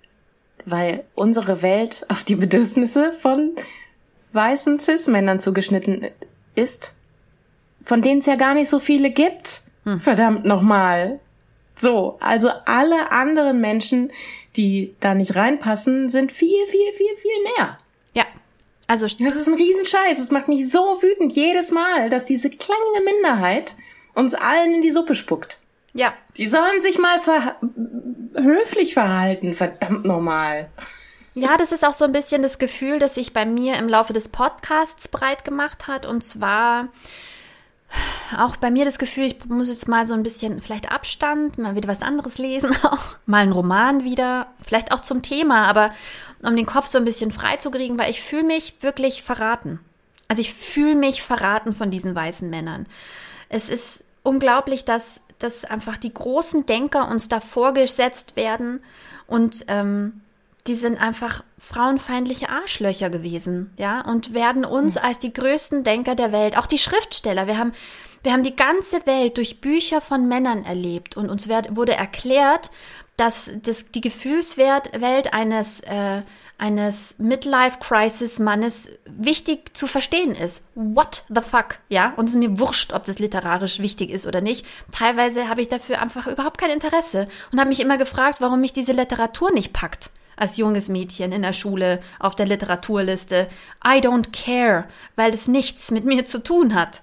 weil 0.64 1.04
unsere 1.14 1.62
Welt 1.62 2.04
auf 2.08 2.24
die 2.24 2.36
Bedürfnisse 2.36 3.12
von 3.12 3.52
weißen 4.32 4.78
Cis-Männern 4.80 5.40
zugeschnitten 5.40 6.08
ist, 6.54 6.94
von 7.82 8.02
denen 8.02 8.20
es 8.20 8.26
ja 8.26 8.36
gar 8.36 8.54
nicht 8.54 8.68
so 8.68 8.78
viele 8.78 9.10
gibt. 9.10 9.62
Hm. 9.84 10.00
Verdammt 10.00 10.44
nochmal. 10.44 11.20
So, 11.76 12.18
also 12.20 12.50
alle 12.66 13.12
anderen 13.12 13.60
Menschen, 13.60 14.12
die 14.56 14.94
da 15.00 15.14
nicht 15.14 15.36
reinpassen, 15.36 16.10
sind 16.10 16.32
viel, 16.32 16.66
viel, 16.66 16.92
viel, 16.92 17.14
viel 17.14 17.42
mehr. 17.56 17.78
Ja. 18.14 18.24
Also 18.86 19.06
das 19.06 19.36
ist 19.36 19.48
ein 19.48 19.54
Riesenscheiß. 19.54 20.18
Es 20.18 20.30
macht 20.30 20.48
mich 20.48 20.70
so 20.70 21.00
wütend 21.02 21.32
jedes 21.34 21.70
Mal, 21.70 22.10
dass 22.10 22.26
diese 22.26 22.50
kleine 22.50 23.04
Minderheit 23.04 23.74
uns 24.14 24.34
allen 24.34 24.74
in 24.74 24.82
die 24.82 24.90
Suppe 24.90 25.14
spuckt. 25.14 25.58
Ja. 25.94 26.14
Die 26.36 26.46
sollen 26.46 26.80
sich 26.80 26.98
mal 26.98 27.20
ver 27.20 27.56
höflich 28.42 28.94
verhalten, 28.94 29.54
verdammt 29.54 30.04
normal. 30.04 30.68
Ja, 31.34 31.56
das 31.56 31.72
ist 31.72 31.84
auch 31.84 31.94
so 31.94 32.04
ein 32.04 32.12
bisschen 32.12 32.42
das 32.42 32.58
Gefühl, 32.58 32.98
das 32.98 33.14
sich 33.14 33.32
bei 33.32 33.46
mir 33.46 33.76
im 33.76 33.88
Laufe 33.88 34.12
des 34.12 34.28
Podcasts 34.28 35.08
breit 35.08 35.44
gemacht 35.44 35.86
hat. 35.86 36.04
Und 36.04 36.24
zwar 36.24 36.88
auch 38.36 38.56
bei 38.56 38.70
mir 38.70 38.84
das 38.84 38.98
Gefühl, 38.98 39.26
ich 39.26 39.44
muss 39.46 39.68
jetzt 39.68 39.88
mal 39.88 40.06
so 40.06 40.14
ein 40.14 40.22
bisschen 40.22 40.60
vielleicht 40.60 40.90
Abstand, 40.90 41.58
mal 41.58 41.74
wieder 41.74 41.88
was 41.88 42.02
anderes 42.02 42.38
lesen, 42.38 42.70
auch 42.82 43.16
mal 43.26 43.42
einen 43.42 43.52
Roman 43.52 44.04
wieder, 44.04 44.48
vielleicht 44.62 44.92
auch 44.92 45.00
zum 45.00 45.22
Thema, 45.22 45.66
aber 45.66 45.92
um 46.42 46.54
den 46.54 46.66
Kopf 46.66 46.86
so 46.86 46.98
ein 46.98 47.04
bisschen 47.04 47.32
frei 47.32 47.56
zu 47.56 47.70
kriegen, 47.70 47.98
weil 47.98 48.10
ich 48.10 48.22
fühle 48.22 48.44
mich 48.44 48.74
wirklich 48.80 49.22
verraten. 49.22 49.80
Also 50.28 50.42
ich 50.42 50.52
fühle 50.52 50.94
mich 50.94 51.22
verraten 51.22 51.74
von 51.74 51.90
diesen 51.90 52.14
weißen 52.14 52.48
Männern. 52.50 52.86
Es 53.48 53.70
ist 53.70 54.04
unglaublich, 54.22 54.84
dass, 54.84 55.22
dass 55.38 55.64
einfach 55.64 55.96
die 55.96 56.12
großen 56.12 56.66
Denker 56.66 57.08
uns 57.08 57.28
da 57.28 57.40
vorgesetzt 57.40 58.36
werden 58.36 58.80
und 59.26 59.64
ähm, 59.68 60.20
die 60.66 60.74
sind 60.74 61.00
einfach 61.00 61.44
frauenfeindliche 61.58 62.50
Arschlöcher 62.50 63.10
gewesen, 63.10 63.72
ja, 63.76 64.02
und 64.02 64.34
werden 64.34 64.64
uns 64.64 64.96
hm. 64.96 65.04
als 65.04 65.18
die 65.18 65.32
größten 65.32 65.84
Denker 65.84 66.14
der 66.14 66.32
Welt, 66.32 66.56
auch 66.56 66.66
die 66.66 66.78
Schriftsteller, 66.78 67.46
wir 67.46 67.58
haben, 67.58 67.72
wir 68.22 68.32
haben 68.32 68.42
die 68.42 68.56
ganze 68.56 69.04
Welt 69.06 69.36
durch 69.36 69.60
Bücher 69.60 70.00
von 70.00 70.28
Männern 70.28 70.64
erlebt 70.64 71.16
und 71.16 71.30
uns 71.30 71.48
werd, 71.48 71.76
wurde 71.76 71.94
erklärt, 71.94 72.70
dass 73.16 73.50
das, 73.62 73.90
die 73.90 74.00
Gefühlswelt 74.00 75.34
eines, 75.34 75.80
äh, 75.80 76.22
eines 76.58 77.14
Midlife-Crisis-Mannes 77.18 78.90
wichtig 79.06 79.76
zu 79.76 79.86
verstehen 79.86 80.34
ist. 80.34 80.64
What 80.74 81.22
the 81.28 81.40
fuck? 81.40 81.78
Ja, 81.88 82.12
und 82.16 82.24
es 82.24 82.32
ist 82.32 82.38
mir 82.38 82.58
wurscht, 82.58 82.92
ob 82.92 83.04
das 83.04 83.20
literarisch 83.20 83.78
wichtig 83.78 84.10
ist 84.10 84.26
oder 84.26 84.40
nicht. 84.40 84.66
Teilweise 84.90 85.48
habe 85.48 85.60
ich 85.60 85.68
dafür 85.68 86.02
einfach 86.02 86.26
überhaupt 86.26 86.58
kein 86.58 86.70
Interesse 86.70 87.28
und 87.52 87.60
habe 87.60 87.68
mich 87.68 87.80
immer 87.80 87.96
gefragt, 87.96 88.40
warum 88.40 88.60
mich 88.60 88.72
diese 88.72 88.92
Literatur 88.92 89.52
nicht 89.52 89.72
packt 89.72 90.10
als 90.36 90.56
junges 90.56 90.88
Mädchen 90.88 91.32
in 91.32 91.42
der 91.42 91.52
Schule 91.52 92.00
auf 92.18 92.34
der 92.34 92.46
Literaturliste. 92.46 93.48
I 93.84 93.98
don't 93.98 94.30
care, 94.32 94.84
weil 95.16 95.32
es 95.32 95.48
nichts 95.48 95.90
mit 95.90 96.04
mir 96.04 96.24
zu 96.24 96.42
tun 96.42 96.74
hat. 96.74 97.02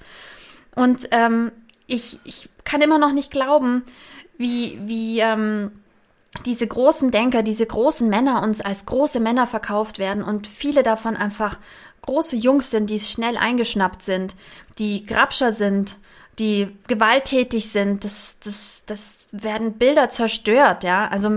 Und 0.76 1.08
ähm, 1.12 1.52
ich, 1.88 2.20
ich 2.24 2.50
kann 2.64 2.82
immer 2.82 2.98
noch 2.98 3.12
nicht 3.12 3.32
glauben, 3.32 3.84
wie, 4.38 4.80
wie 4.84 5.20
ähm, 5.20 5.72
diese 6.46 6.68
großen 6.68 7.12
Denker, 7.12 7.44
diese 7.44 7.66
großen 7.66 8.10
Männer 8.10 8.44
uns 8.44 8.62
als 8.62 8.86
große 8.86 9.20
Männer 9.20 9.48
verkauft 9.48 10.00
werden 10.00 10.24
und 10.24 10.48
viele 10.48 10.84
davon 10.84 11.16
einfach 11.16 11.58
große 12.02 12.36
Jungs 12.36 12.72
sind, 12.72 12.90
die 12.90 13.00
schnell 13.00 13.38
eingeschnappt 13.38 14.02
sind, 14.02 14.36
die 14.78 15.06
Grabscher 15.06 15.52
sind, 15.52 15.98
die 16.40 16.76
gewalttätig 16.88 17.72
sind. 17.72 18.04
Das, 18.04 18.38
das, 18.44 18.84
das 18.86 19.28
werden 19.32 19.74
Bilder 19.74 20.10
zerstört, 20.10 20.84
ja. 20.84 21.08
Also 21.08 21.30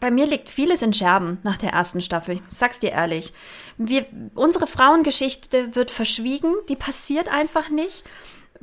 bei 0.00 0.10
mir 0.10 0.26
liegt 0.26 0.48
vieles 0.48 0.82
in 0.82 0.92
Scherben 0.92 1.38
nach 1.42 1.56
der 1.56 1.70
ersten 1.70 2.00
Staffel. 2.00 2.40
Ich 2.50 2.58
sag's 2.58 2.80
dir 2.80 2.92
ehrlich. 2.92 3.32
Wir, 3.78 4.06
unsere 4.34 4.66
Frauengeschichte 4.66 5.74
wird 5.74 5.90
verschwiegen, 5.90 6.52
die 6.68 6.76
passiert 6.76 7.32
einfach 7.32 7.68
nicht. 7.68 8.04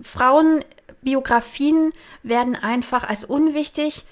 Frauenbiografien 0.01 1.93
werden 2.23 2.55
einfach 2.55 3.07
als 3.07 3.23
unwichtig 3.23 4.05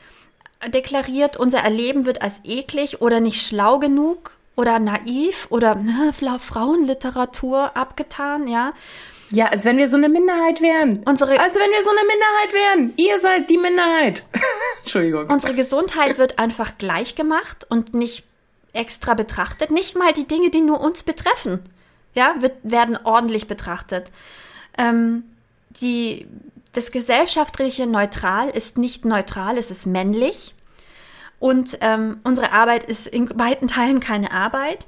deklariert. 0.70 1.38
Unser 1.38 1.60
Erleben 1.60 2.06
wird 2.06 2.22
als 2.22 2.42
eklig 2.44 3.02
oder 3.02 3.20
nicht 3.20 3.46
schlau 3.46 3.80
genug 3.80 4.32
oder 4.56 4.80
naiv 4.80 5.48
oder 5.50 5.76
ne, 5.76 6.14
Frauenliteratur 6.14 7.76
abgetan, 7.76 8.48
ja. 8.48 8.74
Ja, 9.34 9.46
als 9.48 9.64
wenn 9.64 9.78
wir 9.78 9.88
so 9.88 9.96
eine 9.96 10.10
Minderheit 10.10 10.62
wären. 10.62 11.04
Unsere, 11.06 11.40
als 11.40 11.56
wenn 11.56 11.72
wir 11.72 11.84
so 11.84 11.90
eine 11.90 12.02
Minderheit 12.02 12.54
wären. 12.54 12.94
Ihr 12.98 13.18
seid 13.20 13.50
die 13.50 13.58
Minderheit. 13.58 14.26
Entschuldigung. 14.82 15.28
Unsere 15.30 15.54
Gesundheit 15.54 16.18
wird 16.18 16.38
einfach 16.38 16.78
gleich 16.78 17.16
gemacht 17.16 17.66
und 17.70 17.94
nicht 17.94 18.26
extra 18.74 19.14
betrachtet. 19.14 19.72
Nicht 19.72 19.96
mal 19.96 20.12
die 20.12 20.28
Dinge, 20.28 20.50
die 20.50 20.62
nur 20.62 20.82
uns 20.82 21.04
betreffen, 21.04 21.60
ja, 22.14 22.36
wird, 22.40 22.56
werden 22.64 22.98
ordentlich 23.04 23.48
betrachtet. 23.48 24.12
Ähm, 24.78 25.24
die, 25.82 26.28
das 26.74 26.92
gesellschaftliche 26.92 27.88
Neutral 27.88 28.50
ist 28.50 28.78
nicht 28.78 29.06
neutral, 29.06 29.58
es 29.58 29.72
ist 29.72 29.86
männlich. 29.86 30.56
Und 31.40 31.80
ähm, 31.82 32.20
unsere 32.24 32.52
Arbeit 32.52 32.86
ist 32.86 33.08
in 33.08 33.28
weiten 33.38 33.68
Teilen 33.68 34.00
keine 34.00 34.32
Arbeit. 34.32 34.86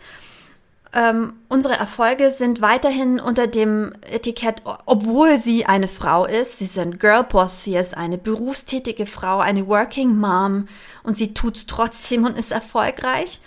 Ähm, 0.96 1.34
unsere 1.50 1.74
Erfolge 1.74 2.30
sind 2.30 2.62
weiterhin 2.62 3.20
unter 3.20 3.48
dem 3.48 3.94
Etikett, 4.08 4.62
obwohl 4.86 5.40
sie 5.40 5.66
eine 5.66 5.88
Frau 5.88 6.26
ist. 6.26 6.60
Sie 6.60 6.68
sind 6.68 7.00
Girlboss, 7.00 7.64
sie 7.64 7.76
ist 7.76 7.98
eine 7.98 8.20
berufstätige 8.20 9.08
Frau, 9.08 9.40
eine 9.40 9.68
Working 9.68 10.16
Mom 10.16 10.68
und 11.02 11.18
sie 11.18 11.34
tut's 11.34 11.66
trotzdem 11.66 12.26
und 12.26 12.38
ist 12.38 12.52
erfolgreich. 12.52 13.40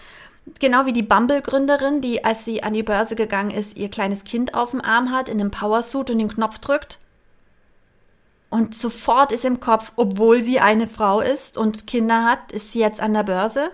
Genau 0.58 0.86
wie 0.86 0.92
die 0.92 1.02
Bumble-Gründerin, 1.02 2.00
die, 2.00 2.24
als 2.24 2.44
sie 2.44 2.64
an 2.64 2.72
die 2.72 2.82
Börse 2.82 3.14
gegangen 3.14 3.52
ist, 3.52 3.76
ihr 3.76 3.88
kleines 3.88 4.24
Kind 4.24 4.54
auf 4.54 4.72
dem 4.72 4.80
Arm 4.80 5.12
hat, 5.12 5.28
in 5.28 5.40
einem 5.40 5.52
Powersuit 5.52 6.10
und 6.10 6.18
den 6.18 6.28
Knopf 6.28 6.58
drückt. 6.58 6.98
Und 8.48 8.74
sofort 8.74 9.32
ist 9.32 9.44
im 9.44 9.60
Kopf, 9.60 9.92
obwohl 9.96 10.40
sie 10.40 10.60
eine 10.60 10.88
Frau 10.88 11.20
ist 11.20 11.58
und 11.58 11.86
Kinder 11.86 12.24
hat, 12.24 12.52
ist 12.52 12.72
sie 12.72 12.80
jetzt 12.80 13.00
an 13.00 13.14
der 13.14 13.24
Börse. 13.24 13.70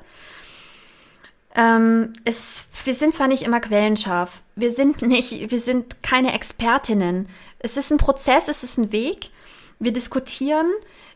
Ähm, 1.54 2.14
es, 2.24 2.66
wir 2.84 2.94
sind 2.94 3.14
zwar 3.14 3.28
nicht 3.28 3.42
immer 3.42 3.60
quellenscharf, 3.60 4.42
wir 4.56 4.70
sind 4.70 5.02
nicht, 5.02 5.50
wir 5.50 5.60
sind 5.60 6.02
keine 6.02 6.32
Expertinnen. 6.32 7.28
Es 7.58 7.76
ist 7.76 7.92
ein 7.92 7.98
Prozess, 7.98 8.48
es 8.48 8.62
ist 8.62 8.78
ein 8.78 8.90
Weg. 8.92 9.28
Wir 9.78 9.92
diskutieren, 9.92 10.66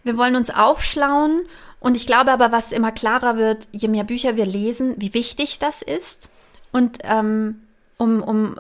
wir 0.05 0.19
wollen 0.19 0.37
uns 0.37 0.51
aufschlauen 0.51 1.47
und 1.81 1.97
ich 1.97 2.07
glaube 2.07 2.33
aber, 2.33 2.53
was 2.53 2.73
immer 2.73 2.93
klarer 2.93 3.37
wird, 3.37 3.69
je 3.73 3.89
mehr 3.89 4.05
Bücher 4.05 4.37
wir 4.37 4.45
lesen, 4.45 4.95
wie 4.99 5.15
wichtig 5.15 5.59
das 5.59 5.83
ist. 5.83 6.29
Und 6.73 6.99
ähm, 7.05 7.63
um, 7.97 8.23
um 8.23 8.57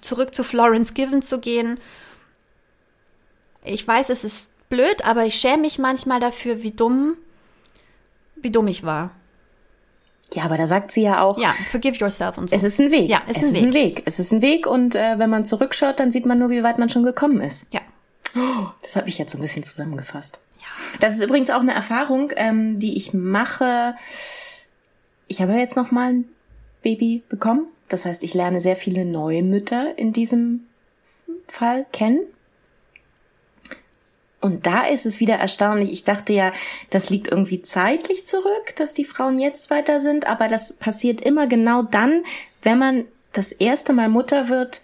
zurück 0.00 0.34
zu 0.34 0.44
Florence 0.44 0.94
Given 0.94 1.20
zu 1.20 1.40
gehen, 1.40 1.78
ich 3.64 3.86
weiß, 3.86 4.08
es 4.10 4.24
ist 4.24 4.52
blöd, 4.68 5.04
aber 5.04 5.24
ich 5.24 5.34
schäme 5.34 5.62
mich 5.62 5.78
manchmal 5.78 6.20
dafür, 6.20 6.62
wie 6.62 6.70
dumm, 6.70 7.16
wie 8.36 8.50
dumm 8.50 8.68
ich 8.68 8.84
war. 8.84 9.10
Ja, 10.32 10.44
aber 10.44 10.56
da 10.56 10.66
sagt 10.66 10.92
sie 10.92 11.02
ja 11.02 11.22
auch. 11.22 11.38
Ja, 11.38 11.54
forgive 11.70 11.96
yourself 11.96 12.38
und 12.38 12.50
so. 12.50 12.56
Es 12.56 12.62
ist 12.62 12.80
ein 12.80 12.90
Weg. 12.90 13.10
Ja, 13.10 13.22
es, 13.26 13.38
es 13.38 13.42
ist, 13.52 13.56
ein, 13.56 13.72
Weg. 13.72 13.98
Weg. 13.98 14.02
Es 14.06 14.20
ist 14.20 14.32
ein 14.32 14.42
Weg 14.42 14.66
und 14.66 14.94
äh, 14.94 15.18
wenn 15.18 15.28
man 15.28 15.44
zurückschaut, 15.44 15.98
dann 15.98 16.12
sieht 16.12 16.24
man 16.24 16.38
nur, 16.38 16.50
wie 16.50 16.62
weit 16.62 16.78
man 16.78 16.88
schon 16.88 17.02
gekommen 17.02 17.40
ist. 17.40 17.66
Ja. 17.72 17.80
Oh, 18.36 18.68
das 18.82 18.94
habe 18.94 19.08
ich 19.08 19.18
jetzt 19.18 19.32
so 19.32 19.38
ein 19.38 19.42
bisschen 19.42 19.64
zusammengefasst. 19.64 20.38
Ja. 20.60 20.66
Das 21.00 21.14
ist 21.14 21.22
übrigens 21.22 21.50
auch 21.50 21.60
eine 21.60 21.74
Erfahrung, 21.74 22.32
ähm, 22.36 22.78
die 22.78 22.96
ich 22.96 23.12
mache. 23.12 23.96
Ich 25.26 25.42
habe 25.42 25.54
jetzt 25.54 25.74
noch 25.74 25.90
mal 25.90 26.12
ein 26.12 26.28
Baby 26.82 27.24
bekommen. 27.28 27.66
Das 27.88 28.04
heißt, 28.04 28.22
ich 28.22 28.34
lerne 28.34 28.60
sehr 28.60 28.76
viele 28.76 29.04
neue 29.04 29.42
Mütter 29.42 29.98
in 29.98 30.12
diesem 30.12 30.66
Fall 31.48 31.86
kennen. 31.92 32.20
Und 34.40 34.66
da 34.66 34.86
ist 34.86 35.04
es 35.04 35.20
wieder 35.20 35.34
erstaunlich. 35.34 35.92
Ich 35.92 36.04
dachte 36.04 36.32
ja, 36.32 36.52
das 36.88 37.10
liegt 37.10 37.28
irgendwie 37.28 37.60
zeitlich 37.60 38.26
zurück, 38.26 38.74
dass 38.76 38.94
die 38.94 39.04
Frauen 39.04 39.38
jetzt 39.38 39.70
weiter 39.70 40.00
sind, 40.00 40.26
aber 40.26 40.48
das 40.48 40.72
passiert 40.72 41.20
immer 41.20 41.46
genau 41.46 41.82
dann, 41.82 42.24
wenn 42.62 42.78
man 42.78 43.04
das 43.32 43.52
erste 43.52 43.92
Mal 43.92 44.08
Mutter 44.08 44.48
wird, 44.48 44.82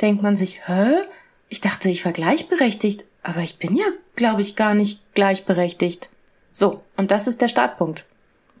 denkt 0.00 0.22
man 0.22 0.36
sich, 0.36 0.68
hä? 0.68 1.02
Ich 1.48 1.60
dachte, 1.60 1.88
ich 1.88 2.04
war 2.04 2.12
gleichberechtigt, 2.12 3.04
aber 3.22 3.40
ich 3.40 3.58
bin 3.58 3.74
ja, 3.74 3.86
glaube 4.16 4.42
ich, 4.42 4.54
gar 4.54 4.74
nicht 4.74 5.00
gleichberechtigt. 5.14 6.08
So, 6.52 6.82
und 6.96 7.10
das 7.10 7.26
ist 7.26 7.40
der 7.40 7.48
Startpunkt. 7.48 8.04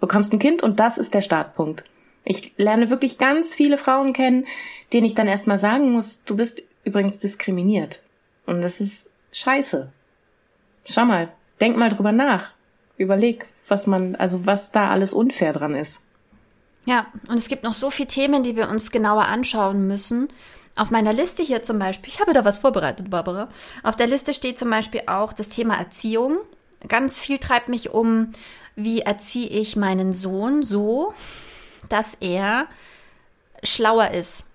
Bekommst 0.00 0.32
ein 0.32 0.38
Kind 0.38 0.62
und 0.62 0.80
das 0.80 0.98
ist 0.98 1.14
der 1.14 1.20
Startpunkt. 1.20 1.84
Ich 2.24 2.52
lerne 2.56 2.90
wirklich 2.90 3.18
ganz 3.18 3.54
viele 3.54 3.78
Frauen 3.78 4.12
kennen, 4.12 4.46
denen 4.92 5.06
ich 5.06 5.14
dann 5.14 5.28
erstmal 5.28 5.58
sagen 5.58 5.92
muss, 5.92 6.22
du 6.24 6.36
bist 6.36 6.62
übrigens 6.84 7.18
diskriminiert. 7.18 8.00
Und 8.46 8.62
das 8.62 8.80
ist 8.80 9.08
scheiße. 9.32 9.92
Schau 10.84 11.04
mal, 11.04 11.28
denk 11.60 11.76
mal 11.76 11.90
drüber 11.90 12.12
nach. 12.12 12.50
Überleg, 12.96 13.46
was 13.68 13.86
man, 13.86 14.16
also 14.16 14.46
was 14.46 14.72
da 14.72 14.90
alles 14.90 15.12
unfair 15.12 15.52
dran 15.52 15.74
ist. 15.74 16.02
Ja, 16.86 17.06
und 17.28 17.38
es 17.38 17.48
gibt 17.48 17.64
noch 17.64 17.74
so 17.74 17.90
viele 17.90 18.08
Themen, 18.08 18.42
die 18.42 18.56
wir 18.56 18.68
uns 18.68 18.90
genauer 18.90 19.26
anschauen 19.26 19.86
müssen. 19.86 20.28
Auf 20.76 20.90
meiner 20.90 21.12
Liste 21.12 21.42
hier 21.42 21.62
zum 21.62 21.78
Beispiel, 21.78 22.12
ich 22.12 22.20
habe 22.20 22.32
da 22.32 22.44
was 22.44 22.58
vorbereitet, 22.60 23.10
Barbara. 23.10 23.48
Auf 23.82 23.96
der 23.96 24.06
Liste 24.06 24.34
steht 24.34 24.58
zum 24.58 24.70
Beispiel 24.70 25.02
auch 25.06 25.32
das 25.32 25.50
Thema 25.50 25.76
Erziehung. 25.76 26.38
Ganz 26.88 27.18
viel 27.18 27.38
treibt 27.38 27.68
mich 27.68 27.90
um, 27.90 28.32
wie 28.76 29.00
erziehe 29.00 29.48
ich 29.48 29.76
meinen 29.76 30.12
Sohn 30.12 30.62
so, 30.62 31.12
dass 31.88 32.14
er 32.20 32.66
schlauer 33.62 34.12
ist, 34.12 34.46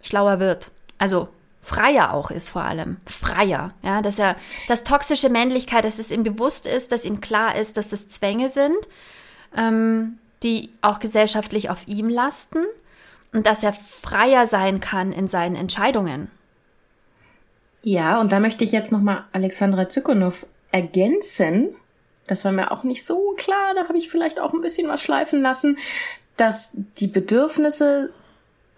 schlauer 0.00 0.40
wird. 0.40 0.70
Also 0.96 1.28
freier 1.64 2.12
auch 2.12 2.30
ist 2.30 2.50
vor 2.50 2.62
allem. 2.62 2.98
Freier. 3.06 3.72
Ja, 3.82 4.02
dass 4.02 4.18
er, 4.18 4.36
dass 4.68 4.84
toxische 4.84 5.30
Männlichkeit, 5.30 5.84
dass 5.84 5.98
es 5.98 6.10
ihm 6.10 6.22
bewusst 6.22 6.66
ist, 6.66 6.92
dass 6.92 7.04
ihm 7.04 7.20
klar 7.20 7.56
ist, 7.56 7.76
dass 7.76 7.88
das 7.88 8.08
Zwänge 8.08 8.50
sind, 8.50 8.76
ähm, 9.56 10.18
die 10.42 10.70
auch 10.82 11.00
gesellschaftlich 11.00 11.70
auf 11.70 11.88
ihm 11.88 12.08
lasten 12.08 12.58
und 13.32 13.46
dass 13.46 13.64
er 13.64 13.72
freier 13.72 14.46
sein 14.46 14.80
kann 14.80 15.12
in 15.12 15.26
seinen 15.26 15.56
Entscheidungen. 15.56 16.30
Ja, 17.82 18.20
und 18.20 18.32
da 18.32 18.40
möchte 18.40 18.64
ich 18.64 18.72
jetzt 18.72 18.92
nochmal 18.92 19.24
Alexandra 19.32 19.88
Zykonow 19.88 20.46
ergänzen. 20.70 21.74
Das 22.26 22.44
war 22.44 22.52
mir 22.52 22.72
auch 22.72 22.84
nicht 22.84 23.04
so 23.06 23.34
klar, 23.36 23.74
da 23.74 23.88
habe 23.88 23.98
ich 23.98 24.10
vielleicht 24.10 24.38
auch 24.40 24.52
ein 24.52 24.60
bisschen 24.60 24.88
was 24.88 25.02
schleifen 25.02 25.42
lassen, 25.42 25.78
dass 26.36 26.72
die 26.98 27.06
Bedürfnisse 27.06 28.10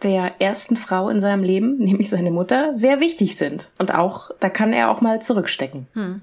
der 0.03 0.41
ersten 0.41 0.77
Frau 0.77 1.09
in 1.09 1.21
seinem 1.21 1.43
Leben, 1.43 1.79
nämlich 1.79 2.09
seine 2.09 2.31
Mutter, 2.31 2.77
sehr 2.77 3.01
wichtig 3.01 3.37
sind. 3.37 3.69
Und 3.79 3.95
auch, 3.95 4.31
da 4.41 4.49
kann 4.49 4.73
er 4.73 4.91
auch 4.91 5.01
mal 5.01 5.21
zurückstecken. 5.21 5.87
Hm. 5.95 6.21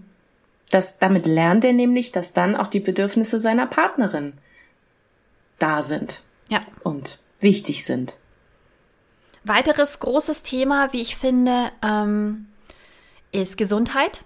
Das, 0.69 0.97
damit 0.97 1.25
lernt 1.25 1.65
er 1.65 1.73
nämlich, 1.73 2.11
dass 2.11 2.33
dann 2.33 2.55
auch 2.55 2.67
die 2.67 2.79
Bedürfnisse 2.79 3.37
seiner 3.37 3.67
Partnerin 3.67 4.33
da 5.59 5.81
sind. 5.81 6.21
Ja. 6.49 6.61
Und 6.81 7.19
wichtig 7.39 7.85
sind. 7.85 8.15
Weiteres 9.43 9.99
großes 9.99 10.41
Thema, 10.41 10.93
wie 10.93 11.01
ich 11.01 11.15
finde, 11.15 11.71
ähm, 11.83 12.47
ist 13.31 13.57
Gesundheit. 13.57 14.23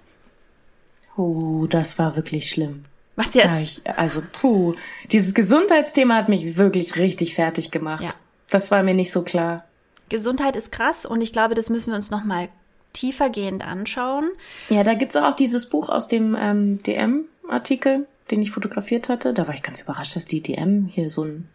Oh, 1.17 1.65
das 1.67 1.97
war 1.97 2.15
wirklich 2.15 2.49
schlimm. 2.49 2.85
Was 3.15 3.33
jetzt? 3.33 3.59
Ich, 3.61 3.81
also, 3.97 4.21
puh, 4.31 4.75
dieses 5.11 5.33
Gesundheitsthema 5.33 6.15
hat 6.15 6.29
mich 6.29 6.55
wirklich 6.55 6.97
richtig 6.97 7.33
fertig 7.33 7.71
gemacht. 7.71 8.03
Ja. 8.03 8.11
Das 8.49 8.71
war 8.71 8.83
mir 8.83 8.93
nicht 8.93 9.11
so 9.11 9.23
klar. 9.23 9.65
Gesundheit 10.09 10.55
ist 10.55 10.71
krass 10.71 11.05
und 11.05 11.21
ich 11.21 11.33
glaube, 11.33 11.53
das 11.53 11.69
müssen 11.69 11.91
wir 11.91 11.97
uns 11.97 12.11
nochmal 12.11 12.49
tiefergehend 12.93 13.65
anschauen. 13.65 14.29
Ja, 14.69 14.83
da 14.83 14.93
gibt's 14.93 15.15
auch 15.15 15.33
dieses 15.33 15.67
Buch 15.67 15.89
aus 15.89 16.07
dem 16.07 16.35
ähm, 16.39 16.77
DM-Artikel, 16.83 18.07
den 18.31 18.41
ich 18.41 18.51
fotografiert 18.51 19.09
hatte. 19.09 19.33
Da 19.33 19.47
war 19.47 19.53
ich 19.53 19.63
ganz 19.63 19.81
überrascht, 19.81 20.15
dass 20.15 20.25
die 20.25 20.41
DM 20.41 20.85
hier 20.85 21.09
so 21.09 21.23
ein 21.23 21.49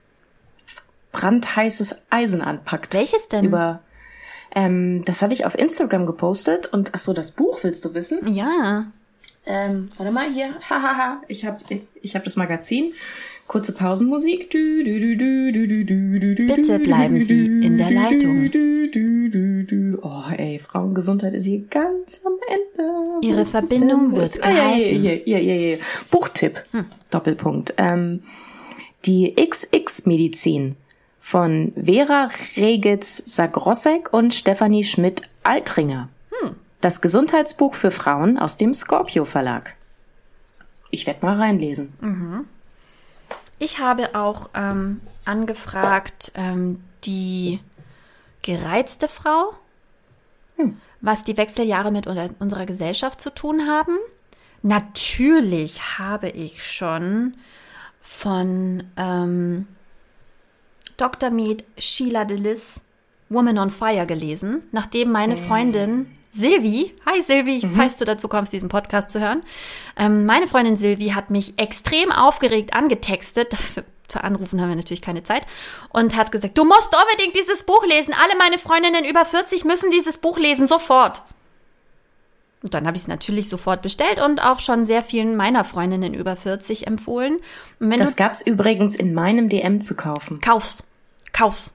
brandheißes 1.13 1.97
Eisen 2.11 2.43
anpackt. 2.43 2.95
Welches 2.95 3.29
denn? 3.29 3.47
Über 3.47 3.81
ähm, 4.55 5.03
das 5.05 5.23
hatte 5.23 5.35
ich 5.35 5.47
auf 5.47 5.57
Instagram 5.57 6.07
gepostet 6.07 6.67
und 6.67 6.91
ach 6.95 6.99
so, 6.99 7.13
das 7.13 7.31
Buch 7.31 7.61
willst 7.63 7.85
du 7.85 7.95
wissen? 7.95 8.35
Ja. 8.35 8.87
Ähm, 9.47 9.91
warte 9.97 10.13
mal 10.13 10.31
hier, 10.31 10.51
hahaha, 10.71 11.23
ich 11.29 11.45
habe 11.45 11.59
ich 12.01 12.15
hab 12.15 12.25
das 12.25 12.37
Magazin. 12.37 12.93
Kurze 13.53 13.75
Pausenmusik. 13.75 14.49
Bitte 14.49 14.79
bleiben 16.79 17.21
Sie 17.21 17.45
in 17.45 17.77
der 17.77 17.91
Leitung. 17.91 18.51
Oh, 20.01 20.23
ey, 20.35 20.59
Frauengesundheit 20.59 21.35
ist 21.35 21.45
hier 21.45 21.61
ganz 21.69 22.23
am 22.25 22.33
Ende. 22.49 23.21
Ihre 23.21 23.45
Verbindung 23.45 24.17
wird 24.17 24.41
gehalten. 24.41 24.59
Ah, 24.59 24.75
ja, 24.75 25.13
ja, 25.13 25.13
ja, 25.27 25.39
ja, 25.39 25.55
ja. 25.55 25.77
Buchtipp. 26.11 26.65
Hm. 26.73 26.87
Doppelpunkt. 27.11 27.75
Ähm, 27.77 28.23
die 29.05 29.35
XX-Medizin 29.37 30.77
von 31.21 31.75
Vera 31.77 32.31
Regitz-Sagrossek 32.57 34.15
und 34.15 34.33
Stefanie 34.33 34.83
Schmidt-Altringer. 34.83 36.09
Hm. 36.41 36.57
Das 36.81 37.03
Gesundheitsbuch 37.03 37.75
für 37.75 37.91
Frauen 37.91 38.39
aus 38.39 38.57
dem 38.57 38.73
Scorpio 38.73 39.27
Verlag. 39.27 39.75
Ich 40.91 41.07
werde 41.07 41.27
mal 41.27 41.37
reinlesen. 41.37 41.93
Mhm. 42.01 42.47
Ich 43.63 43.79
habe 43.79 44.17
auch 44.17 44.51
ähm, 44.55 45.01
angefragt, 45.25 46.33
ähm, 46.35 46.83
die 47.05 47.61
gereizte 48.43 49.07
Frau, 49.07 49.55
hm. 50.57 50.77
was 51.01 51.23
die 51.23 51.37
Wechseljahre 51.37 51.93
mit 51.93 52.09
unserer 52.09 52.67
Gesellschaft 52.67 53.21
zu 53.21 53.31
tun 53.33 53.69
haben. 53.69 53.99
Natürlich 54.63 56.01
habe 56.01 56.29
ich 56.31 56.67
schon 56.67 57.35
von 58.01 58.83
ähm, 58.97 59.69
Dr. 60.97 61.31
Med 61.31 61.63
Sheila 61.79 62.25
DeLis 62.25 62.81
Woman 63.29 63.59
on 63.59 63.71
Fire 63.71 64.07
gelesen, 64.07 64.65
nachdem 64.73 65.13
meine 65.13 65.37
Freundin 65.37 66.11
Silvi, 66.35 66.95
hi 67.05 67.21
Silvi, 67.23 67.61
mhm. 67.63 67.77
falls 67.77 67.97
du 67.97 68.07
dazu 68.07 68.27
kommst, 68.27 68.55
diesen 68.55 68.71
Podcast 68.71 69.11
zu 69.11 69.21
hören. 69.21 69.43
Ähm, 69.99 70.25
meine 70.25 70.49
Freundin 70.49 70.79
Silvi 70.79 71.11
hat 71.11 71.31
mich 71.31 71.59
extrem 71.59 72.11
aufgeregt 72.11 72.75
angetextet. 72.75 73.55
Für 74.09 74.25
Anrufen 74.25 74.61
haben 74.61 74.71
wir 74.71 74.77
natürlich 74.77 75.03
keine 75.03 75.23
Zeit. 75.23 75.47
Und 75.91 76.17
hat 76.17 76.33
gesagt, 76.33 76.57
du 76.57 76.65
musst 76.65 76.95
unbedingt 76.95 77.37
dieses 77.37 77.65
Buch 77.65 77.85
lesen. 77.87 78.15
Alle 78.15 78.37
meine 78.39 78.59
Freundinnen 78.59 79.05
über 79.05 79.25
40 79.25 79.65
müssen 79.65 79.91
dieses 79.91 80.19
Buch 80.19 80.39
lesen, 80.39 80.67
sofort. 80.67 81.23
Und 82.63 82.75
dann 82.75 82.87
habe 82.87 82.97
ich 82.97 83.03
es 83.03 83.09
natürlich 83.09 83.49
sofort 83.49 83.83
bestellt 83.83 84.21
und 84.21 84.43
auch 84.43 84.61
schon 84.61 84.85
sehr 84.85 85.03
vielen 85.03 85.37
meiner 85.37 85.65
Freundinnen 85.65 86.15
über 86.15 86.37
40 86.37 86.87
empfohlen. 86.87 87.41
das 87.79 88.17
gab 88.17 88.33
es 88.33 88.47
übrigens 88.47 88.95
in 88.97 89.15
meinem 89.15 89.49
DM 89.49 89.81
zu 89.81 89.97
kaufen. 89.97 90.41
Kauf's. 90.41 90.85
Kauf's. 91.33 91.75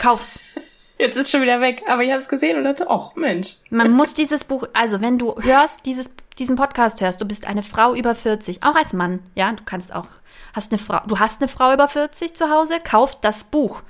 Kauf's. 0.00 0.38
Jetzt 0.98 1.16
ist 1.16 1.30
schon 1.30 1.42
wieder 1.42 1.60
weg, 1.60 1.82
aber 1.86 2.02
ich 2.02 2.10
habe 2.10 2.20
es 2.20 2.28
gesehen 2.28 2.56
und 2.58 2.64
dachte, 2.64 2.86
ach 2.90 3.14
Mensch. 3.14 3.56
Man 3.70 3.92
muss 3.92 4.14
dieses 4.14 4.44
Buch, 4.44 4.66
also 4.72 5.00
wenn 5.00 5.16
du 5.16 5.36
hörst, 5.40 5.86
dieses, 5.86 6.10
diesen 6.38 6.56
Podcast 6.56 7.00
hörst, 7.00 7.20
du 7.20 7.24
bist 7.24 7.46
eine 7.46 7.62
Frau 7.62 7.94
über 7.94 8.16
40, 8.16 8.64
auch 8.64 8.74
als 8.74 8.92
Mann, 8.92 9.20
ja, 9.36 9.52
du 9.52 9.62
kannst 9.64 9.94
auch, 9.94 10.08
hast 10.54 10.72
eine 10.72 10.80
Frau, 10.80 11.00
du 11.06 11.20
hast 11.20 11.40
eine 11.40 11.48
Frau 11.48 11.72
über 11.72 11.88
40 11.88 12.34
zu 12.34 12.50
Hause, 12.50 12.78
kauf 12.82 13.20
das 13.20 13.44
Buch. 13.44 13.82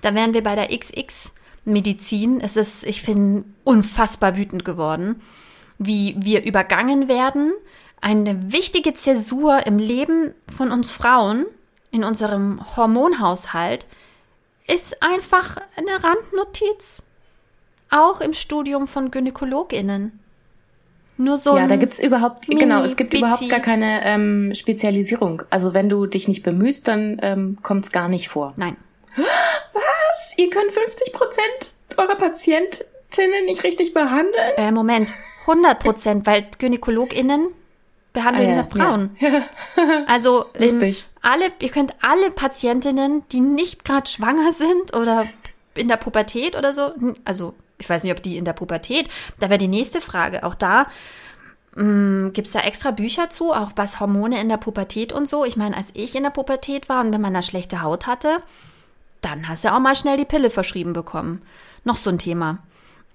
Da 0.00 0.14
wären 0.14 0.34
wir 0.34 0.42
bei 0.42 0.56
der 0.56 0.76
XX 0.76 1.32
Medizin. 1.64 2.40
Es 2.40 2.56
ist, 2.56 2.84
ich 2.84 3.06
bin 3.06 3.54
unfassbar 3.62 4.36
wütend 4.36 4.64
geworden, 4.64 5.22
wie 5.78 6.16
wir 6.18 6.44
übergangen 6.44 7.08
werden. 7.08 7.52
Eine 8.00 8.52
wichtige 8.52 8.94
Zäsur 8.94 9.64
im 9.64 9.78
Leben 9.78 10.34
von 10.54 10.72
uns 10.72 10.90
Frauen, 10.90 11.46
in 11.92 12.02
unserem 12.02 12.60
Hormonhaushalt, 12.76 13.86
ist 14.72 15.02
einfach 15.02 15.56
eine 15.76 16.02
Randnotiz. 16.02 17.02
Auch 17.90 18.20
im 18.20 18.32
Studium 18.32 18.86
von 18.86 19.10
GynäkologInnen. 19.10 20.18
Nur 21.18 21.36
so. 21.36 21.56
Ja, 21.56 21.66
da 21.68 21.76
gibt's 21.76 22.00
überhaupt, 22.00 22.46
genau, 22.46 22.82
es 22.82 22.96
gibt 22.96 23.14
überhaupt 23.14 23.48
gar 23.48 23.60
keine 23.60 24.04
ähm, 24.04 24.52
Spezialisierung. 24.54 25.42
Also 25.50 25.74
wenn 25.74 25.88
du 25.88 26.06
dich 26.06 26.26
nicht 26.26 26.42
bemühst, 26.42 26.88
dann 26.88 27.20
ähm, 27.22 27.58
kommt's 27.62 27.92
gar 27.92 28.08
nicht 28.08 28.28
vor. 28.28 28.54
Nein. 28.56 28.76
Was? 29.16 30.34
Ihr 30.36 30.48
könnt 30.48 30.72
50 30.72 31.12
Prozent 31.12 31.74
eurer 31.98 32.16
Patientinnen 32.16 33.44
nicht 33.44 33.62
richtig 33.62 33.92
behandeln? 33.92 34.52
Äh, 34.56 34.72
Moment, 34.72 35.12
100 35.42 35.78
Prozent, 35.78 36.26
weil 36.26 36.46
GynäkologInnen 36.58 37.48
behandeln 38.12 38.50
ah, 38.50 38.56
ja, 38.56 38.64
Frauen. 38.64 39.16
Ja. 39.20 39.42
also 40.06 40.46
Lustig. 40.58 41.04
alle, 41.22 41.52
ihr 41.60 41.70
könnt 41.70 41.94
alle 42.02 42.30
Patientinnen, 42.30 43.22
die 43.30 43.40
nicht 43.40 43.84
gerade 43.84 44.08
schwanger 44.08 44.52
sind 44.52 44.94
oder 44.96 45.26
in 45.74 45.88
der 45.88 45.96
Pubertät 45.96 46.56
oder 46.56 46.72
so, 46.72 46.92
also 47.24 47.54
ich 47.78 47.88
weiß 47.88 48.04
nicht, 48.04 48.12
ob 48.12 48.22
die 48.22 48.36
in 48.36 48.44
der 48.44 48.52
Pubertät, 48.52 49.08
da 49.40 49.48
wäre 49.48 49.58
die 49.58 49.68
nächste 49.68 50.00
Frage. 50.00 50.44
Auch 50.44 50.54
da 50.54 50.86
hm, 51.74 52.30
gibt 52.32 52.46
es 52.46 52.52
da 52.52 52.60
extra 52.60 52.90
Bücher 52.90 53.30
zu, 53.30 53.52
auch 53.52 53.72
was 53.76 53.98
Hormone 53.98 54.40
in 54.40 54.48
der 54.48 54.58
Pubertät 54.58 55.12
und 55.12 55.28
so. 55.28 55.44
Ich 55.44 55.56
meine, 55.56 55.76
als 55.76 55.88
ich 55.94 56.14
in 56.14 56.22
der 56.22 56.30
Pubertät 56.30 56.88
war 56.88 57.00
und 57.00 57.12
wenn 57.12 57.20
man 57.20 57.34
da 57.34 57.42
schlechte 57.42 57.82
Haut 57.82 58.06
hatte, 58.06 58.42
dann 59.20 59.48
hast 59.48 59.64
du 59.64 59.72
auch 59.72 59.80
mal 59.80 59.96
schnell 59.96 60.16
die 60.16 60.24
Pille 60.24 60.50
verschrieben 60.50 60.92
bekommen. 60.92 61.42
Noch 61.84 61.96
so 61.96 62.10
ein 62.10 62.18
Thema. 62.18 62.58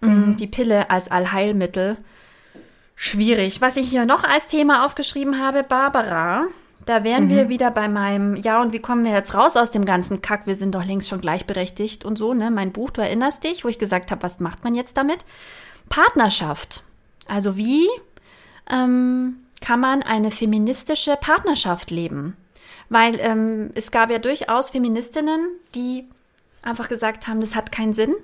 Hm, 0.01 0.27
mhm. 0.27 0.37
Die 0.37 0.47
Pille 0.47 0.89
als 0.89 1.11
Allheilmittel 1.11 1.97
schwierig. 2.97 3.61
Was 3.61 3.77
ich 3.77 3.89
hier 3.89 4.05
noch 4.05 4.25
als 4.25 4.47
Thema 4.47 4.85
aufgeschrieben 4.85 5.39
habe, 5.39 5.63
Barbara. 5.63 6.47
Da 6.85 7.03
wären 7.03 7.25
mhm. 7.25 7.29
wir 7.29 7.49
wieder 7.49 7.71
bei 7.71 7.87
meinem, 7.87 8.35
ja, 8.35 8.61
und 8.61 8.73
wie 8.73 8.79
kommen 8.79 9.05
wir 9.05 9.11
jetzt 9.11 9.33
raus 9.33 9.55
aus 9.55 9.71
dem 9.71 9.85
ganzen 9.85 10.21
Kack? 10.21 10.47
Wir 10.47 10.55
sind 10.55 10.73
doch 10.73 10.85
längst 10.85 11.09
schon 11.09 11.21
gleichberechtigt 11.21 12.03
und 12.05 12.17
so, 12.17 12.33
ne? 12.33 12.49
Mein 12.49 12.71
Buch, 12.71 12.89
du 12.89 13.01
erinnerst 13.01 13.43
dich, 13.43 13.63
wo 13.63 13.69
ich 13.69 13.77
gesagt 13.77 14.09
habe, 14.09 14.23
was 14.23 14.39
macht 14.39 14.63
man 14.63 14.73
jetzt 14.73 14.97
damit? 14.97 15.19
Partnerschaft. 15.89 16.83
Also 17.27 17.57
wie 17.57 17.87
ähm, 18.69 19.37
kann 19.61 19.79
man 19.79 20.01
eine 20.01 20.31
feministische 20.31 21.17
Partnerschaft 21.17 21.91
leben? 21.91 22.37
Weil 22.89 23.19
ähm, 23.19 23.71
es 23.75 23.91
gab 23.91 24.09
ja 24.09 24.17
durchaus 24.17 24.69
Feministinnen, 24.69 25.49
die 25.75 26.05
einfach 26.61 26.87
gesagt 26.87 27.27
haben, 27.27 27.41
das 27.41 27.55
hat 27.55 27.71
keinen 27.71 27.93
Sinn. 27.93 28.15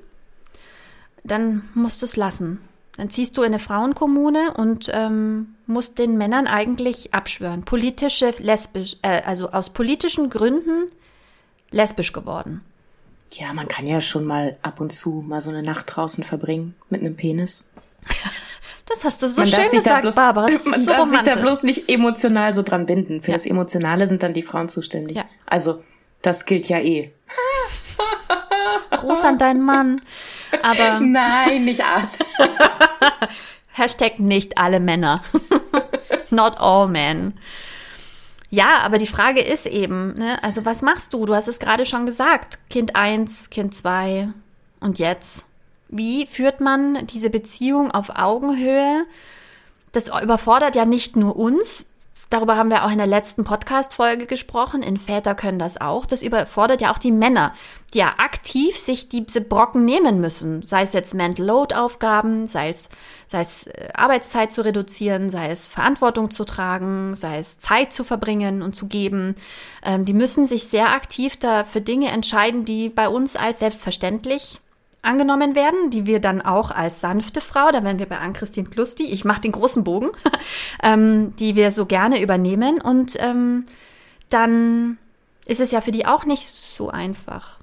Dann 1.26 1.68
musst 1.74 2.02
du 2.02 2.06
es 2.06 2.16
lassen. 2.16 2.62
Dann 2.98 3.10
ziehst 3.10 3.38
du 3.38 3.42
in 3.42 3.48
eine 3.48 3.60
Frauenkommune 3.60 4.54
und 4.56 4.92
ähm, 4.94 5.56
musst 5.66 5.98
den 5.98 6.18
Männern 6.18 6.46
eigentlich 6.46 7.14
abschwören. 7.14 7.64
Politische, 7.64 8.34
lesbisch, 8.38 8.98
äh, 9.02 9.22
also 9.24 9.50
aus 9.50 9.72
politischen 9.72 10.30
Gründen 10.30 10.92
lesbisch 11.72 12.14
geworden. 12.14 12.62
Ja, 13.32 13.52
man 13.54 13.68
kann 13.68 13.88
ja 13.88 14.00
schon 14.00 14.26
mal 14.26 14.58
ab 14.62 14.80
und 14.80 14.92
zu 14.92 15.24
mal 15.28 15.42
so 15.42 15.50
eine 15.50 15.64
Nacht 15.64 15.88
draußen 15.96 16.24
verbringen 16.24 16.76
mit 16.90 17.02
einem 17.02 17.16
Penis. 17.16 17.66
Das 18.86 19.06
hast 19.06 19.22
du 19.22 19.30
so 19.30 19.42
man 19.42 19.50
schön 19.50 19.72
gesagt, 19.72 20.02
bloß, 20.02 20.16
Barbara. 20.16 20.50
Das 20.50 20.66
man 20.66 20.82
so 20.82 20.92
darf 20.92 21.08
romantisch. 21.08 21.34
sich 21.34 21.42
da 21.42 21.48
bloß 21.50 21.64
nicht 21.64 21.90
emotional 21.90 22.54
so 22.54 22.62
dran 22.62 22.86
binden. 22.86 23.22
Für 23.22 23.32
ja. 23.32 23.38
das 23.38 23.46
Emotionale 23.46 24.08
sind 24.08 24.24
dann 24.24 24.34
die 24.34 24.42
Frauen 24.44 24.68
zuständig. 24.68 25.16
Ja. 25.16 25.26
Also, 25.46 25.82
das 26.22 26.46
gilt 26.46 26.68
ja 26.68 26.80
eh. 26.80 27.12
Gruß 28.92 29.24
an 29.24 29.38
deinen 29.38 29.62
Mann. 29.62 30.02
Aber 30.62 31.00
Nein, 31.00 31.66
nicht 31.66 31.84
alle. 31.84 32.10
Hashtag 33.72 34.20
nicht 34.20 34.58
alle 34.58 34.80
Männer. 34.80 35.24
Not 36.30 36.60
all 36.60 36.88
men. 36.88 37.34
Ja, 38.50 38.82
aber 38.84 39.00
die 39.00 39.08
Frage 39.08 39.42
ist 39.42 39.66
eben, 39.66 40.14
ne, 40.14 40.44
also 40.44 40.64
was 40.64 40.84
machst 40.84 41.14
du? 41.14 41.26
Du 41.26 41.34
hast 41.34 41.48
es 41.48 41.60
gerade 41.60 41.88
schon 41.88 42.06
gesagt. 42.06 42.60
Kind 42.70 42.96
1, 42.96 43.50
Kind 43.50 43.74
2 43.74 44.30
und 44.80 45.00
jetzt. 45.00 45.46
Wie 45.90 46.28
führt 46.28 46.62
man 46.62 47.08
diese 47.08 47.30
Beziehung 47.30 47.92
auf 47.92 48.12
Augenhöhe? 48.16 49.06
Das 49.92 50.10
überfordert 50.22 50.76
ja 50.76 50.86
nicht 50.86 51.16
nur 51.16 51.36
uns, 51.36 51.88
Darüber 52.30 52.58
haben 52.58 52.70
wir 52.70 52.84
auch 52.84 52.92
in 52.92 52.98
der 52.98 53.08
letzten 53.08 53.44
Podcast-Folge 53.44 54.26
gesprochen. 54.26 54.82
In 54.82 54.98
Väter 54.98 55.36
können 55.36 55.60
das 55.60 55.80
auch. 55.80 56.06
Das 56.06 56.24
überfordert 56.24 56.82
ja 56.82 56.92
auch 56.92 56.98
die 56.98 57.12
Männer, 57.12 57.54
die 57.94 58.00
ja 58.00 58.16
aktiv 58.18 58.80
sich 58.80 59.08
diese 59.08 59.42
Brocken 59.42 59.86
nehmen 59.86 60.20
müssen. 60.20 60.66
Sei 60.66 60.82
es 60.82 60.94
jetzt 60.94 61.14
Mental 61.14 61.46
Load-Aufgaben, 61.46 62.48
sei 62.48 62.70
es, 62.70 62.90
sei 63.28 63.42
es 63.42 63.68
äh, 63.68 63.90
Arbeitszeit 63.94 64.52
zu 64.52 64.66
reduzieren, 64.66 65.30
sei 65.30 65.52
es 65.52 65.68
Verantwortung 65.68 66.32
zu 66.32 66.44
tragen, 66.44 67.14
sei 67.14 67.38
es 67.38 67.60
Zeit 67.60 67.94
zu 67.94 68.04
verbringen 68.04 68.64
und 68.64 68.76
zu 68.76 68.88
geben. 68.88 69.36
Ähm, 69.84 70.06
die 70.06 70.14
müssen 70.14 70.48
sich 70.48 70.68
sehr 70.68 70.90
aktiv 70.90 71.38
da 71.38 71.64
für 71.64 71.82
Dinge 71.82 72.10
entscheiden, 72.10 72.66
die 72.66 72.90
bei 72.90 73.08
uns 73.10 73.36
als 73.36 73.60
selbstverständlich 73.60 74.60
angenommen 75.04 75.54
werden, 75.54 75.92
die 75.92 76.06
wir 76.06 76.20
dann 76.20 76.42
auch 76.42 76.72
als 76.72 77.02
sanfte 77.02 77.42
Frau, 77.42 77.70
da 77.72 77.84
wären 77.84 78.00
wir 78.00 78.08
bei 78.08 78.18
Ann-Christine 78.18 78.70
Klusti, 78.70 79.04
ich 79.04 79.26
mache 79.26 79.42
den 79.42 79.52
großen 79.52 79.84
Bogen, 79.84 80.10
ähm, 80.84 81.36
die 81.38 81.56
wir 81.56 81.72
so 81.72 81.86
gerne 81.86 82.22
übernehmen 82.22 82.82
und 82.82 83.16
ähm, 83.20 83.66
dann 84.30 84.98
ist 85.46 85.60
es 85.60 85.72
ja 85.72 85.82
für 85.82 85.92
die 85.92 86.06
auch 86.06 86.26
nicht 86.26 86.48
so 86.48 86.90
einfach. 86.90 87.60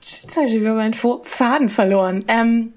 Jetzt 0.00 0.36
habe 0.36 0.46
ich 0.46 0.54
wieder 0.54 0.74
meinen 0.74 0.94
Faden 0.94 1.68
verloren. 1.68 2.24
Ähm, 2.28 2.72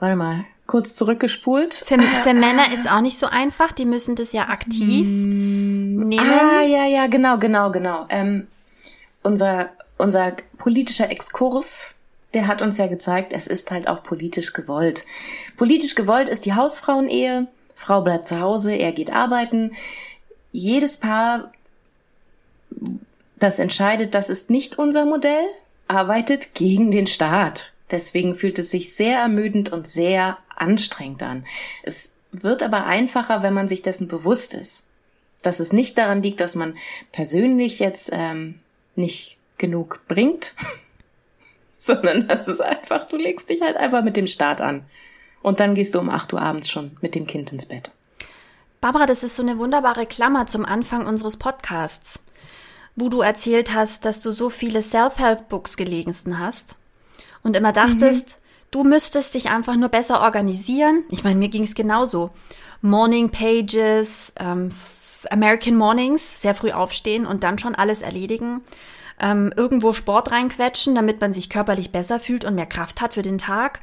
warte 0.00 0.16
mal, 0.16 0.44
kurz 0.66 0.94
zurückgespult. 0.96 1.74
Für, 1.74 2.00
für 2.00 2.34
Männer 2.34 2.72
ist 2.72 2.90
auch 2.90 3.00
nicht 3.00 3.18
so 3.18 3.26
einfach. 3.26 3.72
Die 3.72 3.84
müssen 3.84 4.16
das 4.16 4.32
ja 4.32 4.48
aktiv 4.48 5.06
mm, 5.06 6.08
nehmen. 6.08 6.20
Ah, 6.20 6.62
ja, 6.62 6.86
ja, 6.86 7.06
genau, 7.06 7.38
genau, 7.38 7.70
genau. 7.70 8.06
Ähm, 8.08 8.46
unser, 9.28 9.68
unser 9.98 10.36
politischer 10.56 11.10
Exkurs, 11.10 11.88
der 12.32 12.46
hat 12.46 12.62
uns 12.62 12.78
ja 12.78 12.86
gezeigt, 12.86 13.34
es 13.34 13.46
ist 13.46 13.70
halt 13.70 13.86
auch 13.86 14.02
politisch 14.02 14.54
gewollt. 14.54 15.04
Politisch 15.58 15.94
gewollt 15.94 16.30
ist 16.30 16.46
die 16.46 16.54
Hausfrauenehe. 16.54 17.46
Frau 17.74 18.00
bleibt 18.00 18.26
zu 18.26 18.40
Hause, 18.40 18.74
er 18.74 18.92
geht 18.92 19.12
arbeiten. 19.12 19.72
Jedes 20.50 20.96
Paar, 20.96 21.52
das 23.36 23.58
entscheidet, 23.58 24.14
das 24.14 24.30
ist 24.30 24.48
nicht 24.48 24.78
unser 24.78 25.04
Modell, 25.04 25.44
arbeitet 25.88 26.54
gegen 26.54 26.90
den 26.90 27.06
Staat. 27.06 27.72
Deswegen 27.90 28.34
fühlt 28.34 28.58
es 28.58 28.70
sich 28.70 28.96
sehr 28.96 29.18
ermüdend 29.18 29.72
und 29.72 29.86
sehr 29.86 30.38
anstrengend 30.56 31.22
an. 31.22 31.44
Es 31.82 32.12
wird 32.32 32.62
aber 32.62 32.86
einfacher, 32.86 33.42
wenn 33.42 33.54
man 33.54 33.68
sich 33.68 33.82
dessen 33.82 34.08
bewusst 34.08 34.54
ist. 34.54 34.84
Dass 35.42 35.60
es 35.60 35.74
nicht 35.74 35.98
daran 35.98 36.22
liegt, 36.22 36.40
dass 36.40 36.54
man 36.54 36.76
persönlich 37.12 37.78
jetzt 37.78 38.08
ähm, 38.12 38.60
nicht 38.98 39.38
genug 39.56 40.00
bringt, 40.08 40.54
sondern 41.76 42.28
das 42.28 42.48
ist 42.48 42.60
einfach, 42.60 43.06
du 43.06 43.16
legst 43.16 43.48
dich 43.48 43.62
halt 43.62 43.76
einfach 43.76 44.02
mit 44.04 44.16
dem 44.16 44.26
Start 44.26 44.60
an. 44.60 44.84
Und 45.40 45.60
dann 45.60 45.74
gehst 45.74 45.94
du 45.94 46.00
um 46.00 46.10
8 46.10 46.32
Uhr 46.32 46.42
abends 46.42 46.68
schon 46.68 46.96
mit 47.00 47.14
dem 47.14 47.26
Kind 47.26 47.52
ins 47.52 47.66
Bett. 47.66 47.90
Barbara, 48.80 49.06
das 49.06 49.22
ist 49.22 49.36
so 49.36 49.42
eine 49.42 49.58
wunderbare 49.58 50.06
Klammer 50.06 50.46
zum 50.46 50.64
Anfang 50.64 51.06
unseres 51.06 51.36
Podcasts, 51.36 52.20
wo 52.96 53.08
du 53.08 53.20
erzählt 53.20 53.74
hast, 53.74 54.04
dass 54.04 54.20
du 54.20 54.32
so 54.32 54.50
viele 54.50 54.82
Self-Help-Books 54.82 55.76
gelesen 55.76 56.38
hast 56.38 56.76
und 57.42 57.56
immer 57.56 57.72
dachtest, 57.72 58.28
mhm. 58.30 58.68
du 58.70 58.84
müsstest 58.84 59.34
dich 59.34 59.50
einfach 59.50 59.76
nur 59.76 59.88
besser 59.88 60.20
organisieren. 60.20 61.04
Ich 61.08 61.24
meine, 61.24 61.38
mir 61.38 61.48
ging 61.48 61.64
es 61.64 61.74
genauso. 61.74 62.30
Morning 62.80 63.30
Pages, 63.30 64.32
ähm, 64.38 64.70
American 65.30 65.76
Mornings, 65.76 66.42
sehr 66.42 66.54
früh 66.54 66.72
aufstehen 66.72 67.26
und 67.26 67.44
dann 67.44 67.58
schon 67.58 67.74
alles 67.74 68.02
erledigen. 68.02 68.62
Ähm, 69.20 69.52
irgendwo 69.56 69.92
Sport 69.92 70.30
reinquetschen, 70.30 70.94
damit 70.94 71.20
man 71.20 71.32
sich 71.32 71.50
körperlich 71.50 71.90
besser 71.90 72.20
fühlt 72.20 72.44
und 72.44 72.54
mehr 72.54 72.66
Kraft 72.66 73.00
hat 73.00 73.14
für 73.14 73.22
den 73.22 73.38
Tag. 73.38 73.80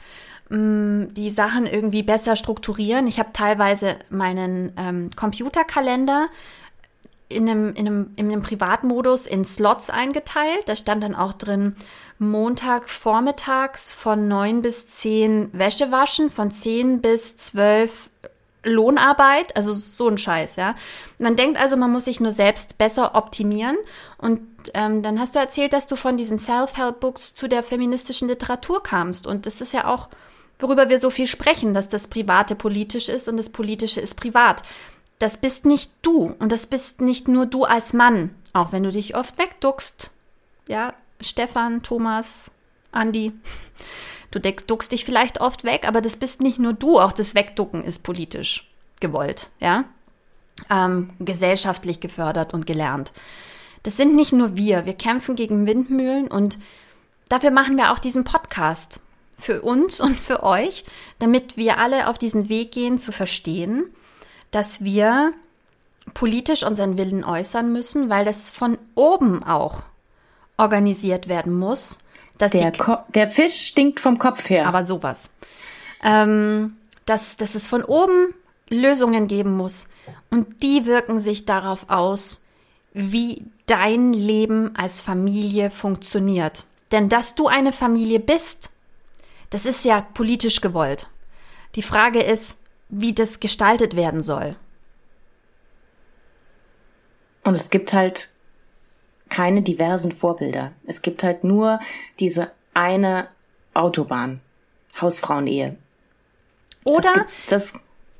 Ähm, 0.49 1.09
die 1.13 1.29
Sachen 1.29 1.65
irgendwie 1.65 2.03
besser 2.03 2.35
strukturieren. 2.35 3.07
Ich 3.07 3.19
habe 3.19 3.33
teilweise 3.33 3.97
meinen 4.09 4.71
ähm, 4.77 5.09
Computerkalender 5.15 6.27
in 7.27 7.49
einem, 7.49 7.73
in, 7.73 7.87
einem, 7.87 8.11
in 8.15 8.31
einem 8.31 8.43
Privatmodus 8.43 9.27
in 9.27 9.45
Slots 9.45 9.89
eingeteilt. 9.89 10.67
Da 10.67 10.75
stand 10.75 11.03
dann 11.03 11.15
auch 11.15 11.33
drin, 11.33 11.75
Montag 12.19 12.89
vormittags 12.89 13.91
von 13.91 14.27
9 14.27 14.61
bis 14.61 14.87
10 14.87 15.49
Wäsche 15.53 15.91
waschen, 15.91 16.29
von 16.29 16.51
10 16.51 17.01
bis 17.01 17.35
12 17.37 18.09
Lohnarbeit, 18.65 19.55
also 19.55 19.73
so 19.73 20.09
ein 20.09 20.17
Scheiß, 20.17 20.57
ja. 20.57 20.75
Man 21.19 21.35
denkt 21.35 21.59
also, 21.59 21.77
man 21.77 21.91
muss 21.91 22.05
sich 22.05 22.19
nur 22.19 22.31
selbst 22.31 22.77
besser 22.77 23.15
optimieren. 23.15 23.77
Und 24.17 24.41
ähm, 24.73 25.03
dann 25.03 25.19
hast 25.19 25.35
du 25.35 25.39
erzählt, 25.39 25.71
dass 25.73 25.87
du 25.87 25.95
von 25.95 26.17
diesen 26.17 26.39
Self-Help-Books 26.39 27.35
zu 27.35 27.47
der 27.47 27.63
feministischen 27.63 28.27
Literatur 28.27 28.83
kamst. 28.83 29.27
Und 29.27 29.45
das 29.45 29.61
ist 29.61 29.73
ja 29.73 29.87
auch, 29.87 30.09
worüber 30.59 30.89
wir 30.89 30.97
so 30.97 31.09
viel 31.09 31.27
sprechen, 31.27 31.73
dass 31.73 31.89
das 31.89 32.07
Private 32.07 32.55
politisch 32.55 33.07
ist 33.07 33.27
und 33.27 33.37
das 33.37 33.49
Politische 33.49 34.01
ist 34.01 34.15
privat. 34.15 34.63
Das 35.19 35.37
bist 35.37 35.65
nicht 35.65 35.91
du 36.01 36.35
und 36.39 36.51
das 36.51 36.67
bist 36.67 37.01
nicht 37.01 37.27
nur 37.27 37.45
du 37.45 37.63
als 37.63 37.93
Mann, 37.93 38.35
auch 38.51 38.71
wenn 38.71 38.83
du 38.83 38.91
dich 38.91 39.15
oft 39.15 39.37
wegduckst. 39.37 40.11
Ja, 40.67 40.93
Stefan, 41.21 41.83
Thomas, 41.83 42.51
Andi. 42.91 43.31
Du 44.35 44.41
duckst 44.41 44.91
dich 44.91 45.05
vielleicht 45.05 45.39
oft 45.39 45.63
weg, 45.63 45.87
aber 45.87 46.01
das 46.01 46.17
bist 46.17 46.41
nicht 46.41 46.59
nur 46.59 46.73
du, 46.73 46.99
auch 46.99 47.13
das 47.13 47.35
Wegducken 47.35 47.85
ist 47.85 48.03
politisch 48.03 48.69
gewollt, 48.99 49.49
ja? 49.61 49.85
Ähm, 50.69 51.11
gesellschaftlich 51.21 52.01
gefördert 52.01 52.53
und 52.53 52.67
gelernt. 52.67 53.13
Das 53.83 53.95
sind 53.95 54.13
nicht 54.13 54.33
nur 54.33 54.57
wir, 54.57 54.85
wir 54.85 54.93
kämpfen 54.93 55.37
gegen 55.37 55.65
Windmühlen 55.65 56.27
und 56.27 56.59
dafür 57.29 57.51
machen 57.51 57.77
wir 57.77 57.93
auch 57.93 57.99
diesen 57.99 58.25
Podcast. 58.25 58.99
Für 59.37 59.61
uns 59.61 60.01
und 60.01 60.17
für 60.17 60.43
euch, 60.43 60.83
damit 61.19 61.55
wir 61.55 61.77
alle 61.77 62.09
auf 62.09 62.17
diesen 62.17 62.49
Weg 62.49 62.73
gehen 62.73 62.97
zu 62.97 63.13
verstehen, 63.13 63.85
dass 64.51 64.83
wir 64.83 65.31
politisch 66.13 66.63
unseren 66.63 66.97
Willen 66.97 67.23
äußern 67.23 67.71
müssen, 67.71 68.09
weil 68.09 68.25
das 68.25 68.49
von 68.49 68.77
oben 68.95 69.43
auch 69.43 69.83
organisiert 70.57 71.29
werden 71.29 71.57
muss 71.57 71.99
dass 72.37 72.51
der, 72.51 72.71
die, 72.71 72.81
der 73.13 73.29
Fisch 73.29 73.67
stinkt 73.67 73.99
vom 73.99 74.17
Kopf 74.17 74.49
her. 74.49 74.67
Aber 74.67 74.85
sowas. 74.85 75.29
Ähm, 76.03 76.77
dass, 77.05 77.37
dass 77.37 77.55
es 77.55 77.67
von 77.67 77.83
oben 77.83 78.33
Lösungen 78.69 79.27
geben 79.27 79.55
muss. 79.55 79.87
Und 80.29 80.63
die 80.63 80.85
wirken 80.85 81.19
sich 81.19 81.45
darauf 81.45 81.89
aus, 81.89 82.43
wie 82.93 83.45
dein 83.65 84.13
Leben 84.13 84.75
als 84.75 85.01
Familie 85.01 85.69
funktioniert. 85.69 86.65
Denn 86.91 87.09
dass 87.09 87.35
du 87.35 87.47
eine 87.47 87.73
Familie 87.73 88.19
bist, 88.19 88.69
das 89.49 89.65
ist 89.65 89.85
ja 89.85 90.01
politisch 90.01 90.61
gewollt. 90.61 91.07
Die 91.75 91.81
Frage 91.81 92.21
ist, 92.21 92.57
wie 92.89 93.13
das 93.13 93.39
gestaltet 93.39 93.95
werden 93.95 94.21
soll. 94.21 94.55
Und 97.43 97.55
es 97.55 97.69
gibt 97.69 97.93
halt 97.93 98.29
keine 99.35 99.61
diversen 99.61 100.13
Vorbilder. 100.13 100.71
Es 100.85 101.01
gibt 101.01 101.21
halt 101.21 101.43
nur 101.43 101.81
diese 102.21 102.51
eine 102.73 103.27
Autobahn. 103.73 104.39
Hausfrauenehe. 105.01 105.75
Oder? 106.85 107.01
Das, 107.01 107.13
gibt, 107.13 107.29
das 107.49 107.73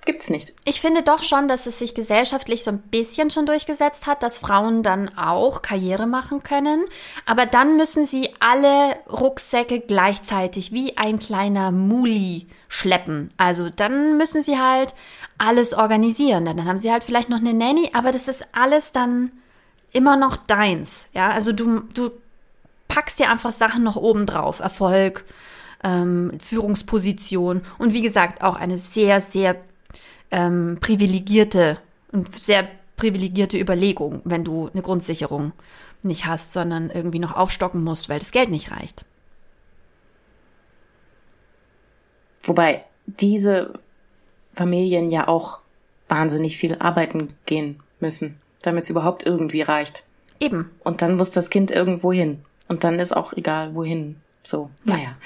gibt's 0.03 0.29
nicht. 0.29 0.53
Ich 0.65 0.81
finde 0.81 1.03
doch 1.03 1.23
schon, 1.23 1.47
dass 1.47 1.67
es 1.67 1.79
sich 1.79 1.95
gesellschaftlich 1.95 2.65
so 2.65 2.71
ein 2.71 2.79
bisschen 2.79 3.29
schon 3.29 3.45
durchgesetzt 3.45 4.07
hat, 4.07 4.23
dass 4.23 4.37
Frauen 4.37 4.83
dann 4.83 5.17
auch 5.17 5.61
Karriere 5.61 6.05
machen 6.05 6.43
können. 6.43 6.83
Aber 7.25 7.45
dann 7.45 7.77
müssen 7.77 8.03
sie 8.03 8.31
alle 8.41 8.97
Rucksäcke 9.09 9.79
gleichzeitig 9.79 10.73
wie 10.73 10.97
ein 10.97 11.19
kleiner 11.19 11.71
Muli 11.71 12.47
schleppen. 12.67 13.31
Also 13.37 13.69
dann 13.69 14.17
müssen 14.17 14.41
sie 14.41 14.59
halt 14.59 14.93
alles 15.37 15.73
organisieren. 15.73 16.43
Dann 16.43 16.65
haben 16.65 16.77
sie 16.77 16.91
halt 16.91 17.03
vielleicht 17.03 17.29
noch 17.29 17.39
eine 17.39 17.53
Nanny, 17.53 17.91
aber 17.93 18.11
das 18.11 18.27
ist 18.27 18.45
alles 18.51 18.91
dann 18.91 19.31
immer 19.95 20.17
noch 20.17 20.37
deins. 20.37 21.07
Ja, 21.13 21.31
also 21.31 21.53
du, 21.53 21.81
du 21.93 22.11
packst 22.87 23.19
dir 23.19 23.29
einfach 23.29 23.51
Sachen 23.51 23.83
noch 23.83 23.95
oben 23.95 24.25
drauf. 24.25 24.59
Erfolg, 24.59 25.23
ähm, 25.83 26.33
Führungsposition 26.39 27.61
und 27.77 27.93
wie 27.93 28.01
gesagt 28.01 28.41
auch 28.43 28.55
eine 28.55 28.77
sehr, 28.77 29.21
sehr 29.21 29.55
ähm, 30.31 30.77
privilegierte 30.81 31.79
und 32.11 32.35
sehr 32.35 32.67
privilegierte 32.97 33.57
Überlegung, 33.57 34.21
wenn 34.25 34.43
du 34.43 34.69
eine 34.71 34.81
Grundsicherung 34.81 35.53
nicht 36.03 36.25
hast, 36.25 36.53
sondern 36.53 36.89
irgendwie 36.89 37.19
noch 37.19 37.35
aufstocken 37.35 37.83
musst, 37.83 38.09
weil 38.09 38.19
das 38.19 38.31
Geld 38.31 38.49
nicht 38.49 38.71
reicht. 38.71 39.05
Wobei 42.43 42.83
diese 43.05 43.79
Familien 44.53 45.09
ja 45.09 45.27
auch 45.27 45.59
wahnsinnig 46.07 46.57
viel 46.57 46.75
arbeiten 46.75 47.35
gehen 47.45 47.79
müssen 47.99 48.39
damit 48.65 48.83
es 48.83 48.89
überhaupt 48.89 49.23
irgendwie 49.23 49.61
reicht. 49.61 50.03
Eben. 50.39 50.71
Und 50.83 51.01
dann 51.01 51.17
muss 51.17 51.31
das 51.31 51.49
Kind 51.49 51.71
irgendwo 51.71 52.11
hin. 52.11 52.43
Und 52.67 52.83
dann 52.83 52.99
ist 52.99 53.15
auch 53.15 53.33
egal, 53.33 53.75
wohin. 53.75 54.21
So, 54.43 54.69
ja. 54.83 54.95
naja. 54.95 55.17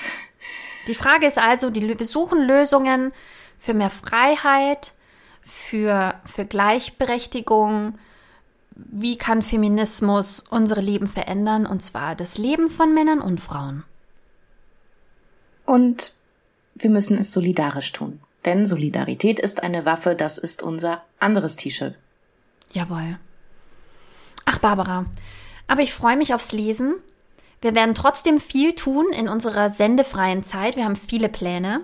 Die 0.87 0.95
Frage 0.95 1.27
ist 1.27 1.37
also, 1.37 1.69
die, 1.69 1.87
wir 1.87 2.05
suchen 2.05 2.41
Lösungen 2.41 3.11
für 3.57 3.73
mehr 3.73 3.89
Freiheit, 3.89 4.93
für, 5.41 6.15
für 6.25 6.45
Gleichberechtigung. 6.45 7.93
Wie 8.75 9.17
kann 9.17 9.43
Feminismus 9.43 10.43
unsere 10.49 10.81
Leben 10.81 11.07
verändern? 11.07 11.65
Und 11.65 11.81
zwar 11.81 12.15
das 12.15 12.37
Leben 12.37 12.69
von 12.69 12.93
Männern 12.93 13.19
und 13.19 13.41
Frauen. 13.41 13.83
Und 15.65 16.13
wir 16.75 16.89
müssen 16.89 17.17
es 17.17 17.31
solidarisch 17.31 17.91
tun. 17.91 18.19
Denn 18.45 18.65
Solidarität 18.65 19.39
ist 19.39 19.61
eine 19.61 19.85
Waffe, 19.85 20.15
das 20.15 20.37
ist 20.37 20.63
unser 20.63 21.03
anderes 21.19 21.57
T-Shirt. 21.57 21.97
Jawohl. 22.71 23.19
Ach, 24.59 24.61
Barbara, 24.61 25.05
aber 25.67 25.81
ich 25.81 25.93
freue 25.93 26.17
mich 26.17 26.33
aufs 26.33 26.51
Lesen. 26.51 26.95
Wir 27.61 27.75
werden 27.75 27.95
trotzdem 27.95 28.41
viel 28.41 28.75
tun 28.75 29.05
in 29.17 29.29
unserer 29.29 29.69
sendefreien 29.69 30.43
Zeit. 30.43 30.75
Wir 30.75 30.83
haben 30.83 30.97
viele 30.97 31.29
Pläne. 31.29 31.79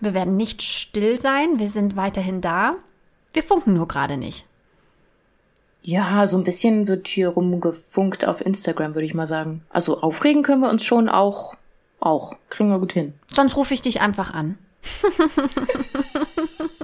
Wir 0.00 0.12
werden 0.12 0.36
nicht 0.36 0.60
still 0.60 1.18
sein. 1.18 1.58
Wir 1.58 1.70
sind 1.70 1.96
weiterhin 1.96 2.42
da. 2.42 2.76
Wir 3.32 3.42
funken 3.42 3.72
nur 3.72 3.88
gerade 3.88 4.18
nicht. 4.18 4.46
Ja, 5.80 6.26
so 6.26 6.36
ein 6.36 6.44
bisschen 6.44 6.86
wird 6.86 7.08
hier 7.08 7.28
rumgefunkt 7.28 8.26
auf 8.26 8.44
Instagram, 8.44 8.94
würde 8.94 9.06
ich 9.06 9.14
mal 9.14 9.26
sagen. 9.26 9.62
Also 9.70 10.02
aufregen 10.02 10.42
können 10.42 10.60
wir 10.60 10.70
uns 10.70 10.84
schon 10.84 11.08
auch. 11.08 11.54
Auch. 11.98 12.34
Kriegen 12.50 12.68
wir 12.68 12.78
gut 12.78 12.92
hin. 12.92 13.14
Sonst 13.32 13.56
rufe 13.56 13.72
ich 13.72 13.80
dich 13.80 14.02
einfach 14.02 14.34
an. 14.34 14.58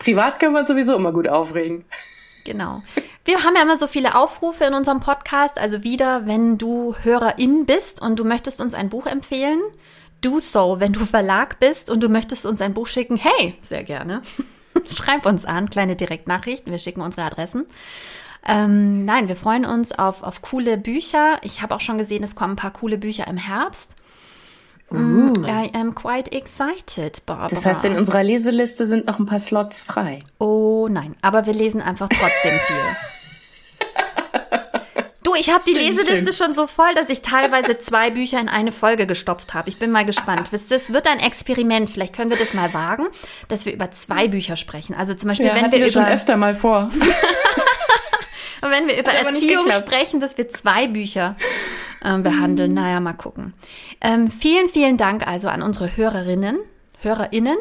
Privat 0.00 0.40
können 0.40 0.54
wir 0.54 0.60
uns 0.60 0.68
sowieso 0.68 0.96
immer 0.96 1.12
gut 1.12 1.28
aufregen. 1.28 1.84
Genau. 2.44 2.82
Wir 3.24 3.44
haben 3.44 3.54
ja 3.54 3.62
immer 3.62 3.76
so 3.76 3.86
viele 3.86 4.16
Aufrufe 4.16 4.64
in 4.64 4.74
unserem 4.74 4.98
Podcast. 4.98 5.58
Also 5.58 5.84
wieder, 5.84 6.26
wenn 6.26 6.58
du 6.58 6.96
Hörerin 7.02 7.66
bist 7.66 8.02
und 8.02 8.18
du 8.18 8.24
möchtest 8.24 8.60
uns 8.60 8.74
ein 8.74 8.88
Buch 8.88 9.06
empfehlen, 9.06 9.60
do 10.22 10.40
so. 10.40 10.80
Wenn 10.80 10.92
du 10.92 11.04
Verlag 11.04 11.60
bist 11.60 11.90
und 11.90 12.02
du 12.02 12.08
möchtest 12.08 12.46
uns 12.46 12.60
ein 12.60 12.74
Buch 12.74 12.86
schicken, 12.86 13.16
hey, 13.16 13.54
sehr 13.60 13.84
gerne. 13.84 14.22
Schreib 14.86 15.26
uns 15.26 15.44
an, 15.44 15.68
kleine 15.68 15.96
Direktnachrichten. 15.96 16.72
Wir 16.72 16.78
schicken 16.78 17.02
unsere 17.02 17.26
Adressen. 17.26 17.66
Ähm, 18.46 19.04
nein, 19.04 19.28
wir 19.28 19.36
freuen 19.36 19.66
uns 19.66 19.92
auf, 19.92 20.22
auf 20.22 20.40
coole 20.40 20.78
Bücher. 20.78 21.38
Ich 21.42 21.60
habe 21.60 21.74
auch 21.74 21.80
schon 21.80 21.98
gesehen, 21.98 22.24
es 22.24 22.34
kommen 22.34 22.54
ein 22.54 22.56
paar 22.56 22.72
coole 22.72 22.96
Bücher 22.96 23.26
im 23.26 23.36
Herbst. 23.36 23.96
Uh. 24.92 25.46
I 25.46 25.70
am 25.72 25.94
quite 25.94 26.32
excited, 26.32 27.24
Barbara. 27.24 27.48
Das 27.48 27.64
heißt, 27.64 27.84
in 27.84 27.96
unserer 27.96 28.24
Leseliste 28.24 28.86
sind 28.86 29.06
noch 29.06 29.18
ein 29.18 29.26
paar 29.26 29.38
Slots 29.38 29.82
frei. 29.82 30.20
Oh 30.38 30.88
nein, 30.90 31.14
aber 31.22 31.46
wir 31.46 31.54
lesen 31.54 31.80
einfach 31.80 32.08
trotzdem 32.08 32.58
viel. 32.66 32.96
Du, 35.22 35.34
ich 35.36 35.50
habe 35.50 35.62
die 35.64 35.74
Leseliste 35.74 36.32
schon 36.32 36.54
so 36.54 36.66
voll, 36.66 36.92
dass 36.94 37.08
ich 37.08 37.22
teilweise 37.22 37.78
zwei 37.78 38.10
Bücher 38.10 38.40
in 38.40 38.48
eine 38.48 38.72
Folge 38.72 39.06
gestopft 39.06 39.54
habe. 39.54 39.68
Ich 39.68 39.78
bin 39.78 39.92
mal 39.92 40.04
gespannt. 40.04 40.48
Das 40.50 40.92
wird 40.92 41.06
ein 41.06 41.20
Experiment. 41.20 41.88
Vielleicht 41.88 42.16
können 42.16 42.30
wir 42.30 42.38
das 42.38 42.52
mal 42.52 42.74
wagen, 42.74 43.06
dass 43.46 43.64
wir 43.64 43.72
über 43.72 43.92
zwei 43.92 44.26
Bücher 44.26 44.56
sprechen. 44.56 44.94
Also 44.94 45.14
zum 45.14 45.28
Beispiel, 45.28 45.46
ja, 45.46 45.54
wenn 45.54 45.70
wir, 45.70 45.78
wir 45.78 45.86
über 45.86 45.92
schon 45.92 46.04
öfter 46.06 46.36
mal 46.36 46.56
vor. 46.56 46.90
Und 48.62 48.70
wenn 48.70 48.88
wir 48.88 48.98
über 48.98 49.12
Erziehung 49.12 49.70
sprechen, 49.70 50.18
dass 50.18 50.36
wir 50.36 50.48
zwei 50.48 50.88
Bücher 50.88 51.36
äh, 52.02 52.18
behandeln. 52.18 52.74
Naja, 52.74 53.00
mal 53.00 53.12
gucken. 53.14 53.54
Ähm, 54.00 54.30
vielen, 54.30 54.68
vielen 54.68 54.96
Dank 54.96 55.26
also 55.26 55.48
an 55.48 55.62
unsere 55.62 55.96
Hörerinnen, 55.96 56.58
HörerInnen. 57.00 57.56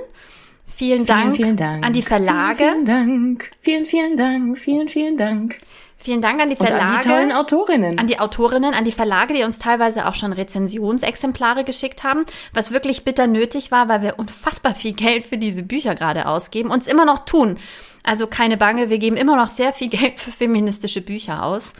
Vielen, 0.65 1.06
vielen 1.06 1.06
Dank, 1.06 1.36
vielen 1.36 1.58
Dank 1.58 1.86
an 1.86 1.93
die 1.93 2.02
Verlage. 2.02 2.63
Vielen, 2.63 2.86
vielen 2.86 2.86
Dank. 2.86 3.49
Vielen, 3.60 3.86
vielen 3.86 4.17
Dank. 4.17 4.58
Vielen, 4.58 4.88
vielen 4.88 5.17
Dank. 5.17 5.58
Vielen 6.02 6.21
Dank 6.21 6.41
an 6.41 6.49
die 6.49 6.56
Verlage. 6.56 6.82
Und 6.82 6.89
an 6.89 7.02
die 7.02 7.08
tollen 7.10 7.32
Autorinnen. 7.34 7.99
An 7.99 8.08
die 8.08 8.19
Autorinnen, 8.19 8.73
an 8.73 8.86
die 8.86 8.93
Verlage, 8.93 9.34
die 9.34 9.43
uns 9.43 9.60
teilweise 9.60 10.08
auch 10.08 10.13
schon 10.13 10.32
Rezensionsexemplare 10.32 11.65
geschickt 11.65 12.04
haben, 12.04 12.25
was 12.54 12.71
wirklich 12.71 13.04
bitter 13.04 13.28
nötig 13.28 13.69
war, 13.71 13.89
weil 13.89 14.02
wir 14.02 14.17
unfassbar 14.17 14.73
viel 14.73 14.93
Geld 14.93 15.25
für 15.25 15.38
diese 15.38 15.62
Bücher 15.62 15.95
gerade 15.95 16.25
ausgeben 16.28 16.71
und 16.71 16.82
es 16.82 16.88
immer 16.88 17.04
noch 17.04 17.25
tun. 17.25 17.58
Also 18.04 18.28
keine 18.28 18.56
Bange, 18.56 18.89
wir 18.89 18.97
geben 18.97 19.17
immer 19.17 19.36
noch 19.36 19.49
sehr 19.49 19.73
viel 19.73 19.89
Geld 19.89 20.21
für 20.21 20.32
feministische 20.32 21.02
Bücher 21.02 21.43
aus. 21.43 21.73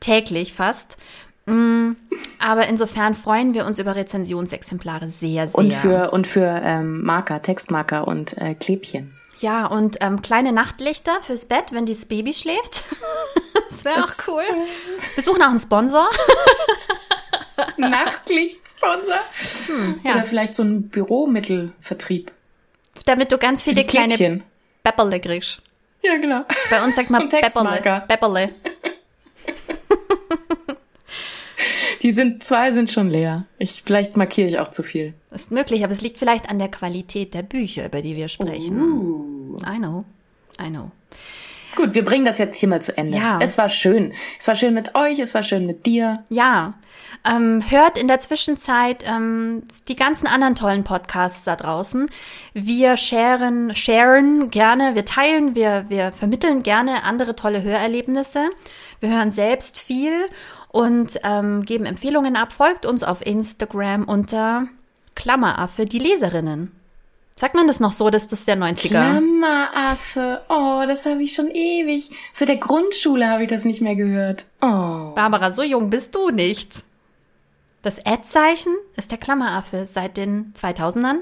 Täglich 0.00 0.54
fast. 0.54 0.96
Aber 2.38 2.68
insofern 2.68 3.14
freuen 3.14 3.54
wir 3.54 3.66
uns 3.66 3.78
über 3.78 3.96
Rezensionsexemplare 3.96 5.08
sehr, 5.08 5.48
sehr. 5.48 5.54
Und 5.54 5.72
für, 5.72 6.10
und 6.12 6.26
für 6.26 6.46
ähm, 6.46 7.02
Marker, 7.02 7.42
Textmarker 7.42 8.06
und 8.06 8.36
äh, 8.38 8.54
Klebchen. 8.54 9.16
Ja, 9.38 9.66
und 9.66 9.98
ähm, 10.00 10.22
kleine 10.22 10.52
Nachtlichter 10.52 11.20
fürs 11.22 11.44
Bett, 11.44 11.72
wenn 11.72 11.86
das 11.86 12.06
Baby 12.06 12.32
schläft. 12.32 12.84
das 13.68 13.84
wäre 13.84 14.04
auch 14.04 14.12
cool. 14.28 14.44
Wir 15.14 15.22
suchen 15.22 15.42
auch 15.42 15.48
einen 15.48 15.58
Sponsor. 15.58 16.08
Nachtlichtsponsor. 17.76 19.18
Hm, 19.66 20.00
ja. 20.04 20.14
Oder 20.14 20.24
vielleicht 20.24 20.54
so 20.54 20.62
ein 20.62 20.88
Büromittelvertrieb. 20.88 22.32
Damit 23.04 23.32
du 23.32 23.38
ganz 23.38 23.62
viele 23.62 23.84
kleine 23.84 24.42
Pepperle 24.82 25.20
kriegst. 25.20 25.60
Ja, 26.02 26.16
genau. 26.16 26.44
Bei 26.70 26.84
uns 26.84 26.96
sagt 26.96 27.10
man 27.10 27.28
Pepperle. 27.28 28.04
Pepperle. 28.06 28.54
Die 32.06 32.12
sind, 32.12 32.44
zwei 32.44 32.70
sind 32.70 32.92
schon 32.92 33.10
leer. 33.10 33.46
Ich, 33.58 33.82
vielleicht 33.82 34.16
markiere 34.16 34.46
ich 34.46 34.60
auch 34.60 34.68
zu 34.68 34.84
viel. 34.84 35.14
Ist 35.32 35.50
möglich, 35.50 35.82
aber 35.82 35.92
es 35.92 36.02
liegt 36.02 36.18
vielleicht 36.18 36.48
an 36.48 36.60
der 36.60 36.68
Qualität 36.68 37.34
der 37.34 37.42
Bücher, 37.42 37.86
über 37.86 38.00
die 38.00 38.14
wir 38.14 38.28
sprechen. 38.28 38.80
Uh. 38.80 39.58
I 39.66 39.78
know. 39.78 40.04
I 40.64 40.68
know. 40.68 40.92
Gut, 41.74 41.96
wir 41.96 42.04
bringen 42.04 42.24
das 42.24 42.38
jetzt 42.38 42.60
hier 42.60 42.68
mal 42.68 42.80
zu 42.80 42.96
Ende. 42.96 43.18
Ja. 43.18 43.40
Es 43.42 43.58
war 43.58 43.68
schön. 43.68 44.12
Es 44.38 44.46
war 44.46 44.54
schön 44.54 44.72
mit 44.72 44.94
euch, 44.94 45.18
es 45.18 45.34
war 45.34 45.42
schön 45.42 45.66
mit 45.66 45.84
dir. 45.84 46.24
Ja. 46.28 46.74
Ähm, 47.28 47.64
hört 47.68 47.98
in 47.98 48.06
der 48.06 48.20
Zwischenzeit 48.20 49.02
ähm, 49.04 49.64
die 49.88 49.96
ganzen 49.96 50.28
anderen 50.28 50.54
tollen 50.54 50.84
Podcasts 50.84 51.42
da 51.42 51.56
draußen. 51.56 52.08
Wir 52.54 52.96
sharen, 52.96 53.74
sharen 53.74 54.48
gerne, 54.50 54.94
wir 54.94 55.04
teilen, 55.04 55.56
wir, 55.56 55.86
wir 55.88 56.12
vermitteln 56.12 56.62
gerne 56.62 57.02
andere 57.02 57.34
tolle 57.34 57.64
Hörerlebnisse. 57.64 58.50
Wir 59.00 59.10
hören 59.10 59.32
selbst 59.32 59.78
viel 59.78 60.28
und 60.76 61.18
ähm, 61.24 61.64
geben 61.64 61.86
Empfehlungen 61.86 62.36
ab. 62.36 62.52
Folgt 62.52 62.84
uns 62.84 63.02
auf 63.02 63.24
Instagram 63.24 64.04
unter 64.04 64.68
Klammeraffe, 65.14 65.86
die 65.86 65.98
Leserinnen. 65.98 66.70
Sagt 67.34 67.54
man 67.54 67.66
das 67.66 67.80
noch 67.80 67.92
so, 67.92 68.10
dass 68.10 68.28
das 68.28 68.44
der 68.44 68.58
90er? 68.58 68.88
Klammeraffe. 68.88 70.42
Oh, 70.50 70.82
das 70.86 71.06
habe 71.06 71.22
ich 71.22 71.34
schon 71.34 71.50
ewig. 71.50 72.10
Seit 72.34 72.48
der 72.48 72.58
Grundschule 72.58 73.26
habe 73.28 73.44
ich 73.44 73.48
das 73.48 73.64
nicht 73.64 73.80
mehr 73.80 73.96
gehört. 73.96 74.44
Oh. 74.60 75.14
Barbara, 75.14 75.50
so 75.50 75.62
jung 75.62 75.88
bist 75.88 76.14
du 76.14 76.28
nicht. 76.28 76.70
Das 77.80 78.04
Ad-Zeichen 78.04 78.74
ist 78.96 79.10
der 79.10 79.18
Klammeraffe 79.18 79.86
seit 79.86 80.18
den 80.18 80.52
2000ern. 80.60 81.20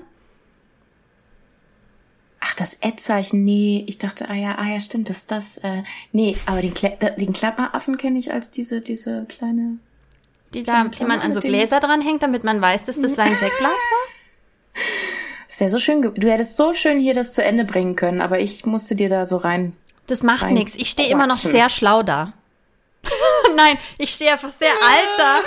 Ach, 2.55 2.59
das 2.59 2.77
Ad-Zeichen, 2.83 3.45
nee, 3.45 3.85
ich 3.89 3.99
dachte, 3.99 4.29
ah 4.29 4.35
ja, 4.35 4.57
ah 4.59 4.67
ja, 4.67 4.79
stimmt, 4.79 5.11
das 5.11 5.27
das, 5.27 5.59
äh, 5.59 5.83
nee, 6.13 6.37
aber 6.47 6.61
den, 6.61 6.73
Kle 6.73 6.97
den 7.19 7.33
Klammeraffen 7.33 7.99
kenne 7.99 8.19
ich 8.19 8.33
als 8.33 8.51
diese, 8.51 8.81
diese 8.81 9.25
kleine... 9.29 9.79
Die 10.53 10.63
da, 10.63 10.85
die 10.85 11.05
man 11.05 11.21
an 11.21 11.33
so 11.33 11.41
Gläser 11.41 11.81
dran 11.81 12.01
hängt, 12.01 12.23
damit 12.23 12.45
man 12.45 12.63
weiß, 12.63 12.85
dass 12.85 13.01
das 13.01 13.17
sein 13.17 13.35
Sektglas 13.35 13.73
war? 13.73 14.83
Es 15.47 15.61
wäre 15.61 15.71
so 15.71 15.79
schön, 15.79 16.03
du 16.03 16.29
hättest 16.33 16.57
so 16.57 16.75
schön 16.75 16.99
hier 16.99 17.15
das 17.15 17.33
zu 17.33 17.45
Ende 17.45 17.65
bringen 17.65 17.95
können, 17.95 18.21
aber 18.21 18.41
ich 18.41 18.67
musste 18.67 18.97
dir 18.97 19.09
da 19.09 19.25
so 19.25 19.37
rein. 19.37 19.73
Das 20.09 20.25
macht 20.25 20.51
nichts. 20.51 20.75
Ich 20.75 20.91
stehe 20.91 21.09
immer 21.09 21.29
noch 21.29 21.37
sehr 21.37 21.69
schlau 21.69 22.03
da. 22.03 22.33
Nein, 23.55 23.79
ich 23.97 24.11
stehe 24.11 24.33
einfach 24.33 24.51
sehr 24.51 24.73
alter. 24.73 25.47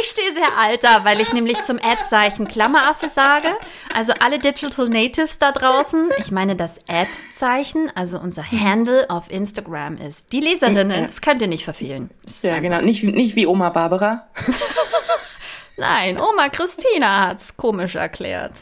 Ich 0.00 0.10
stehe 0.10 0.32
sehr 0.32 0.58
alter, 0.58 1.04
weil 1.04 1.20
ich 1.20 1.32
nämlich 1.32 1.62
zum 1.62 1.78
Ad-Zeichen 1.78 2.48
Klammeraffe 2.48 3.08
sage. 3.08 3.48
Also 3.92 4.12
alle 4.20 4.38
Digital 4.38 4.88
Natives 4.88 5.38
da 5.38 5.52
draußen, 5.52 6.10
ich 6.18 6.30
meine 6.30 6.56
das 6.56 6.78
Ad-Zeichen, 6.88 7.90
also 7.94 8.18
unser 8.18 8.50
Handle 8.50 9.08
auf 9.10 9.30
Instagram 9.30 9.98
ist 9.98 10.32
die 10.32 10.40
Leserinnen. 10.40 11.06
Das 11.06 11.20
könnt 11.20 11.42
ihr 11.42 11.48
nicht 11.48 11.64
verfehlen. 11.64 12.10
Ja, 12.42 12.58
genau. 12.60 12.80
Nicht, 12.80 13.04
nicht 13.04 13.36
wie 13.36 13.46
Oma 13.46 13.70
Barbara. 13.70 14.24
Nein, 15.76 16.18
Oma 16.20 16.48
Christina 16.48 17.28
hat's 17.28 17.56
komisch 17.56 17.96
erklärt. 17.96 18.52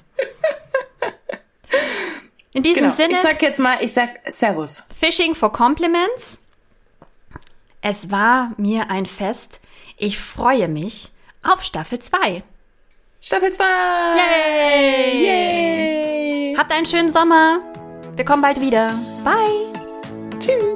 In 2.53 2.63
diesem 2.63 2.85
genau. 2.85 2.95
Sinne. 2.95 3.15
Ich 3.15 3.21
sag 3.21 3.43
jetzt 3.43 3.59
mal, 3.59 3.79
ich 3.81 3.93
sag 3.93 4.21
Servus. 4.27 4.83
Fishing 4.99 5.35
for 5.35 5.53
Compliments. 5.53 6.39
Es 7.81 8.11
war 8.11 8.53
mir 8.59 8.91
ein 8.91 9.07
Fest. 9.07 9.61
Ich 10.05 10.19
freue 10.19 10.67
mich 10.67 11.13
auf 11.45 11.63
Staffel 11.63 12.01
2. 12.01 12.43
Staffel 13.21 13.53
2! 13.53 13.65
Yay! 14.17 15.27
Yay! 15.27 16.57
Habt 16.59 16.73
einen 16.73 16.87
schönen 16.87 17.09
Sommer. 17.09 17.61
Wir 18.17 18.25
kommen 18.25 18.43
bald 18.43 18.61
wieder. 18.61 18.99
Bye! 19.23 19.71
Tschüss! 20.41 20.72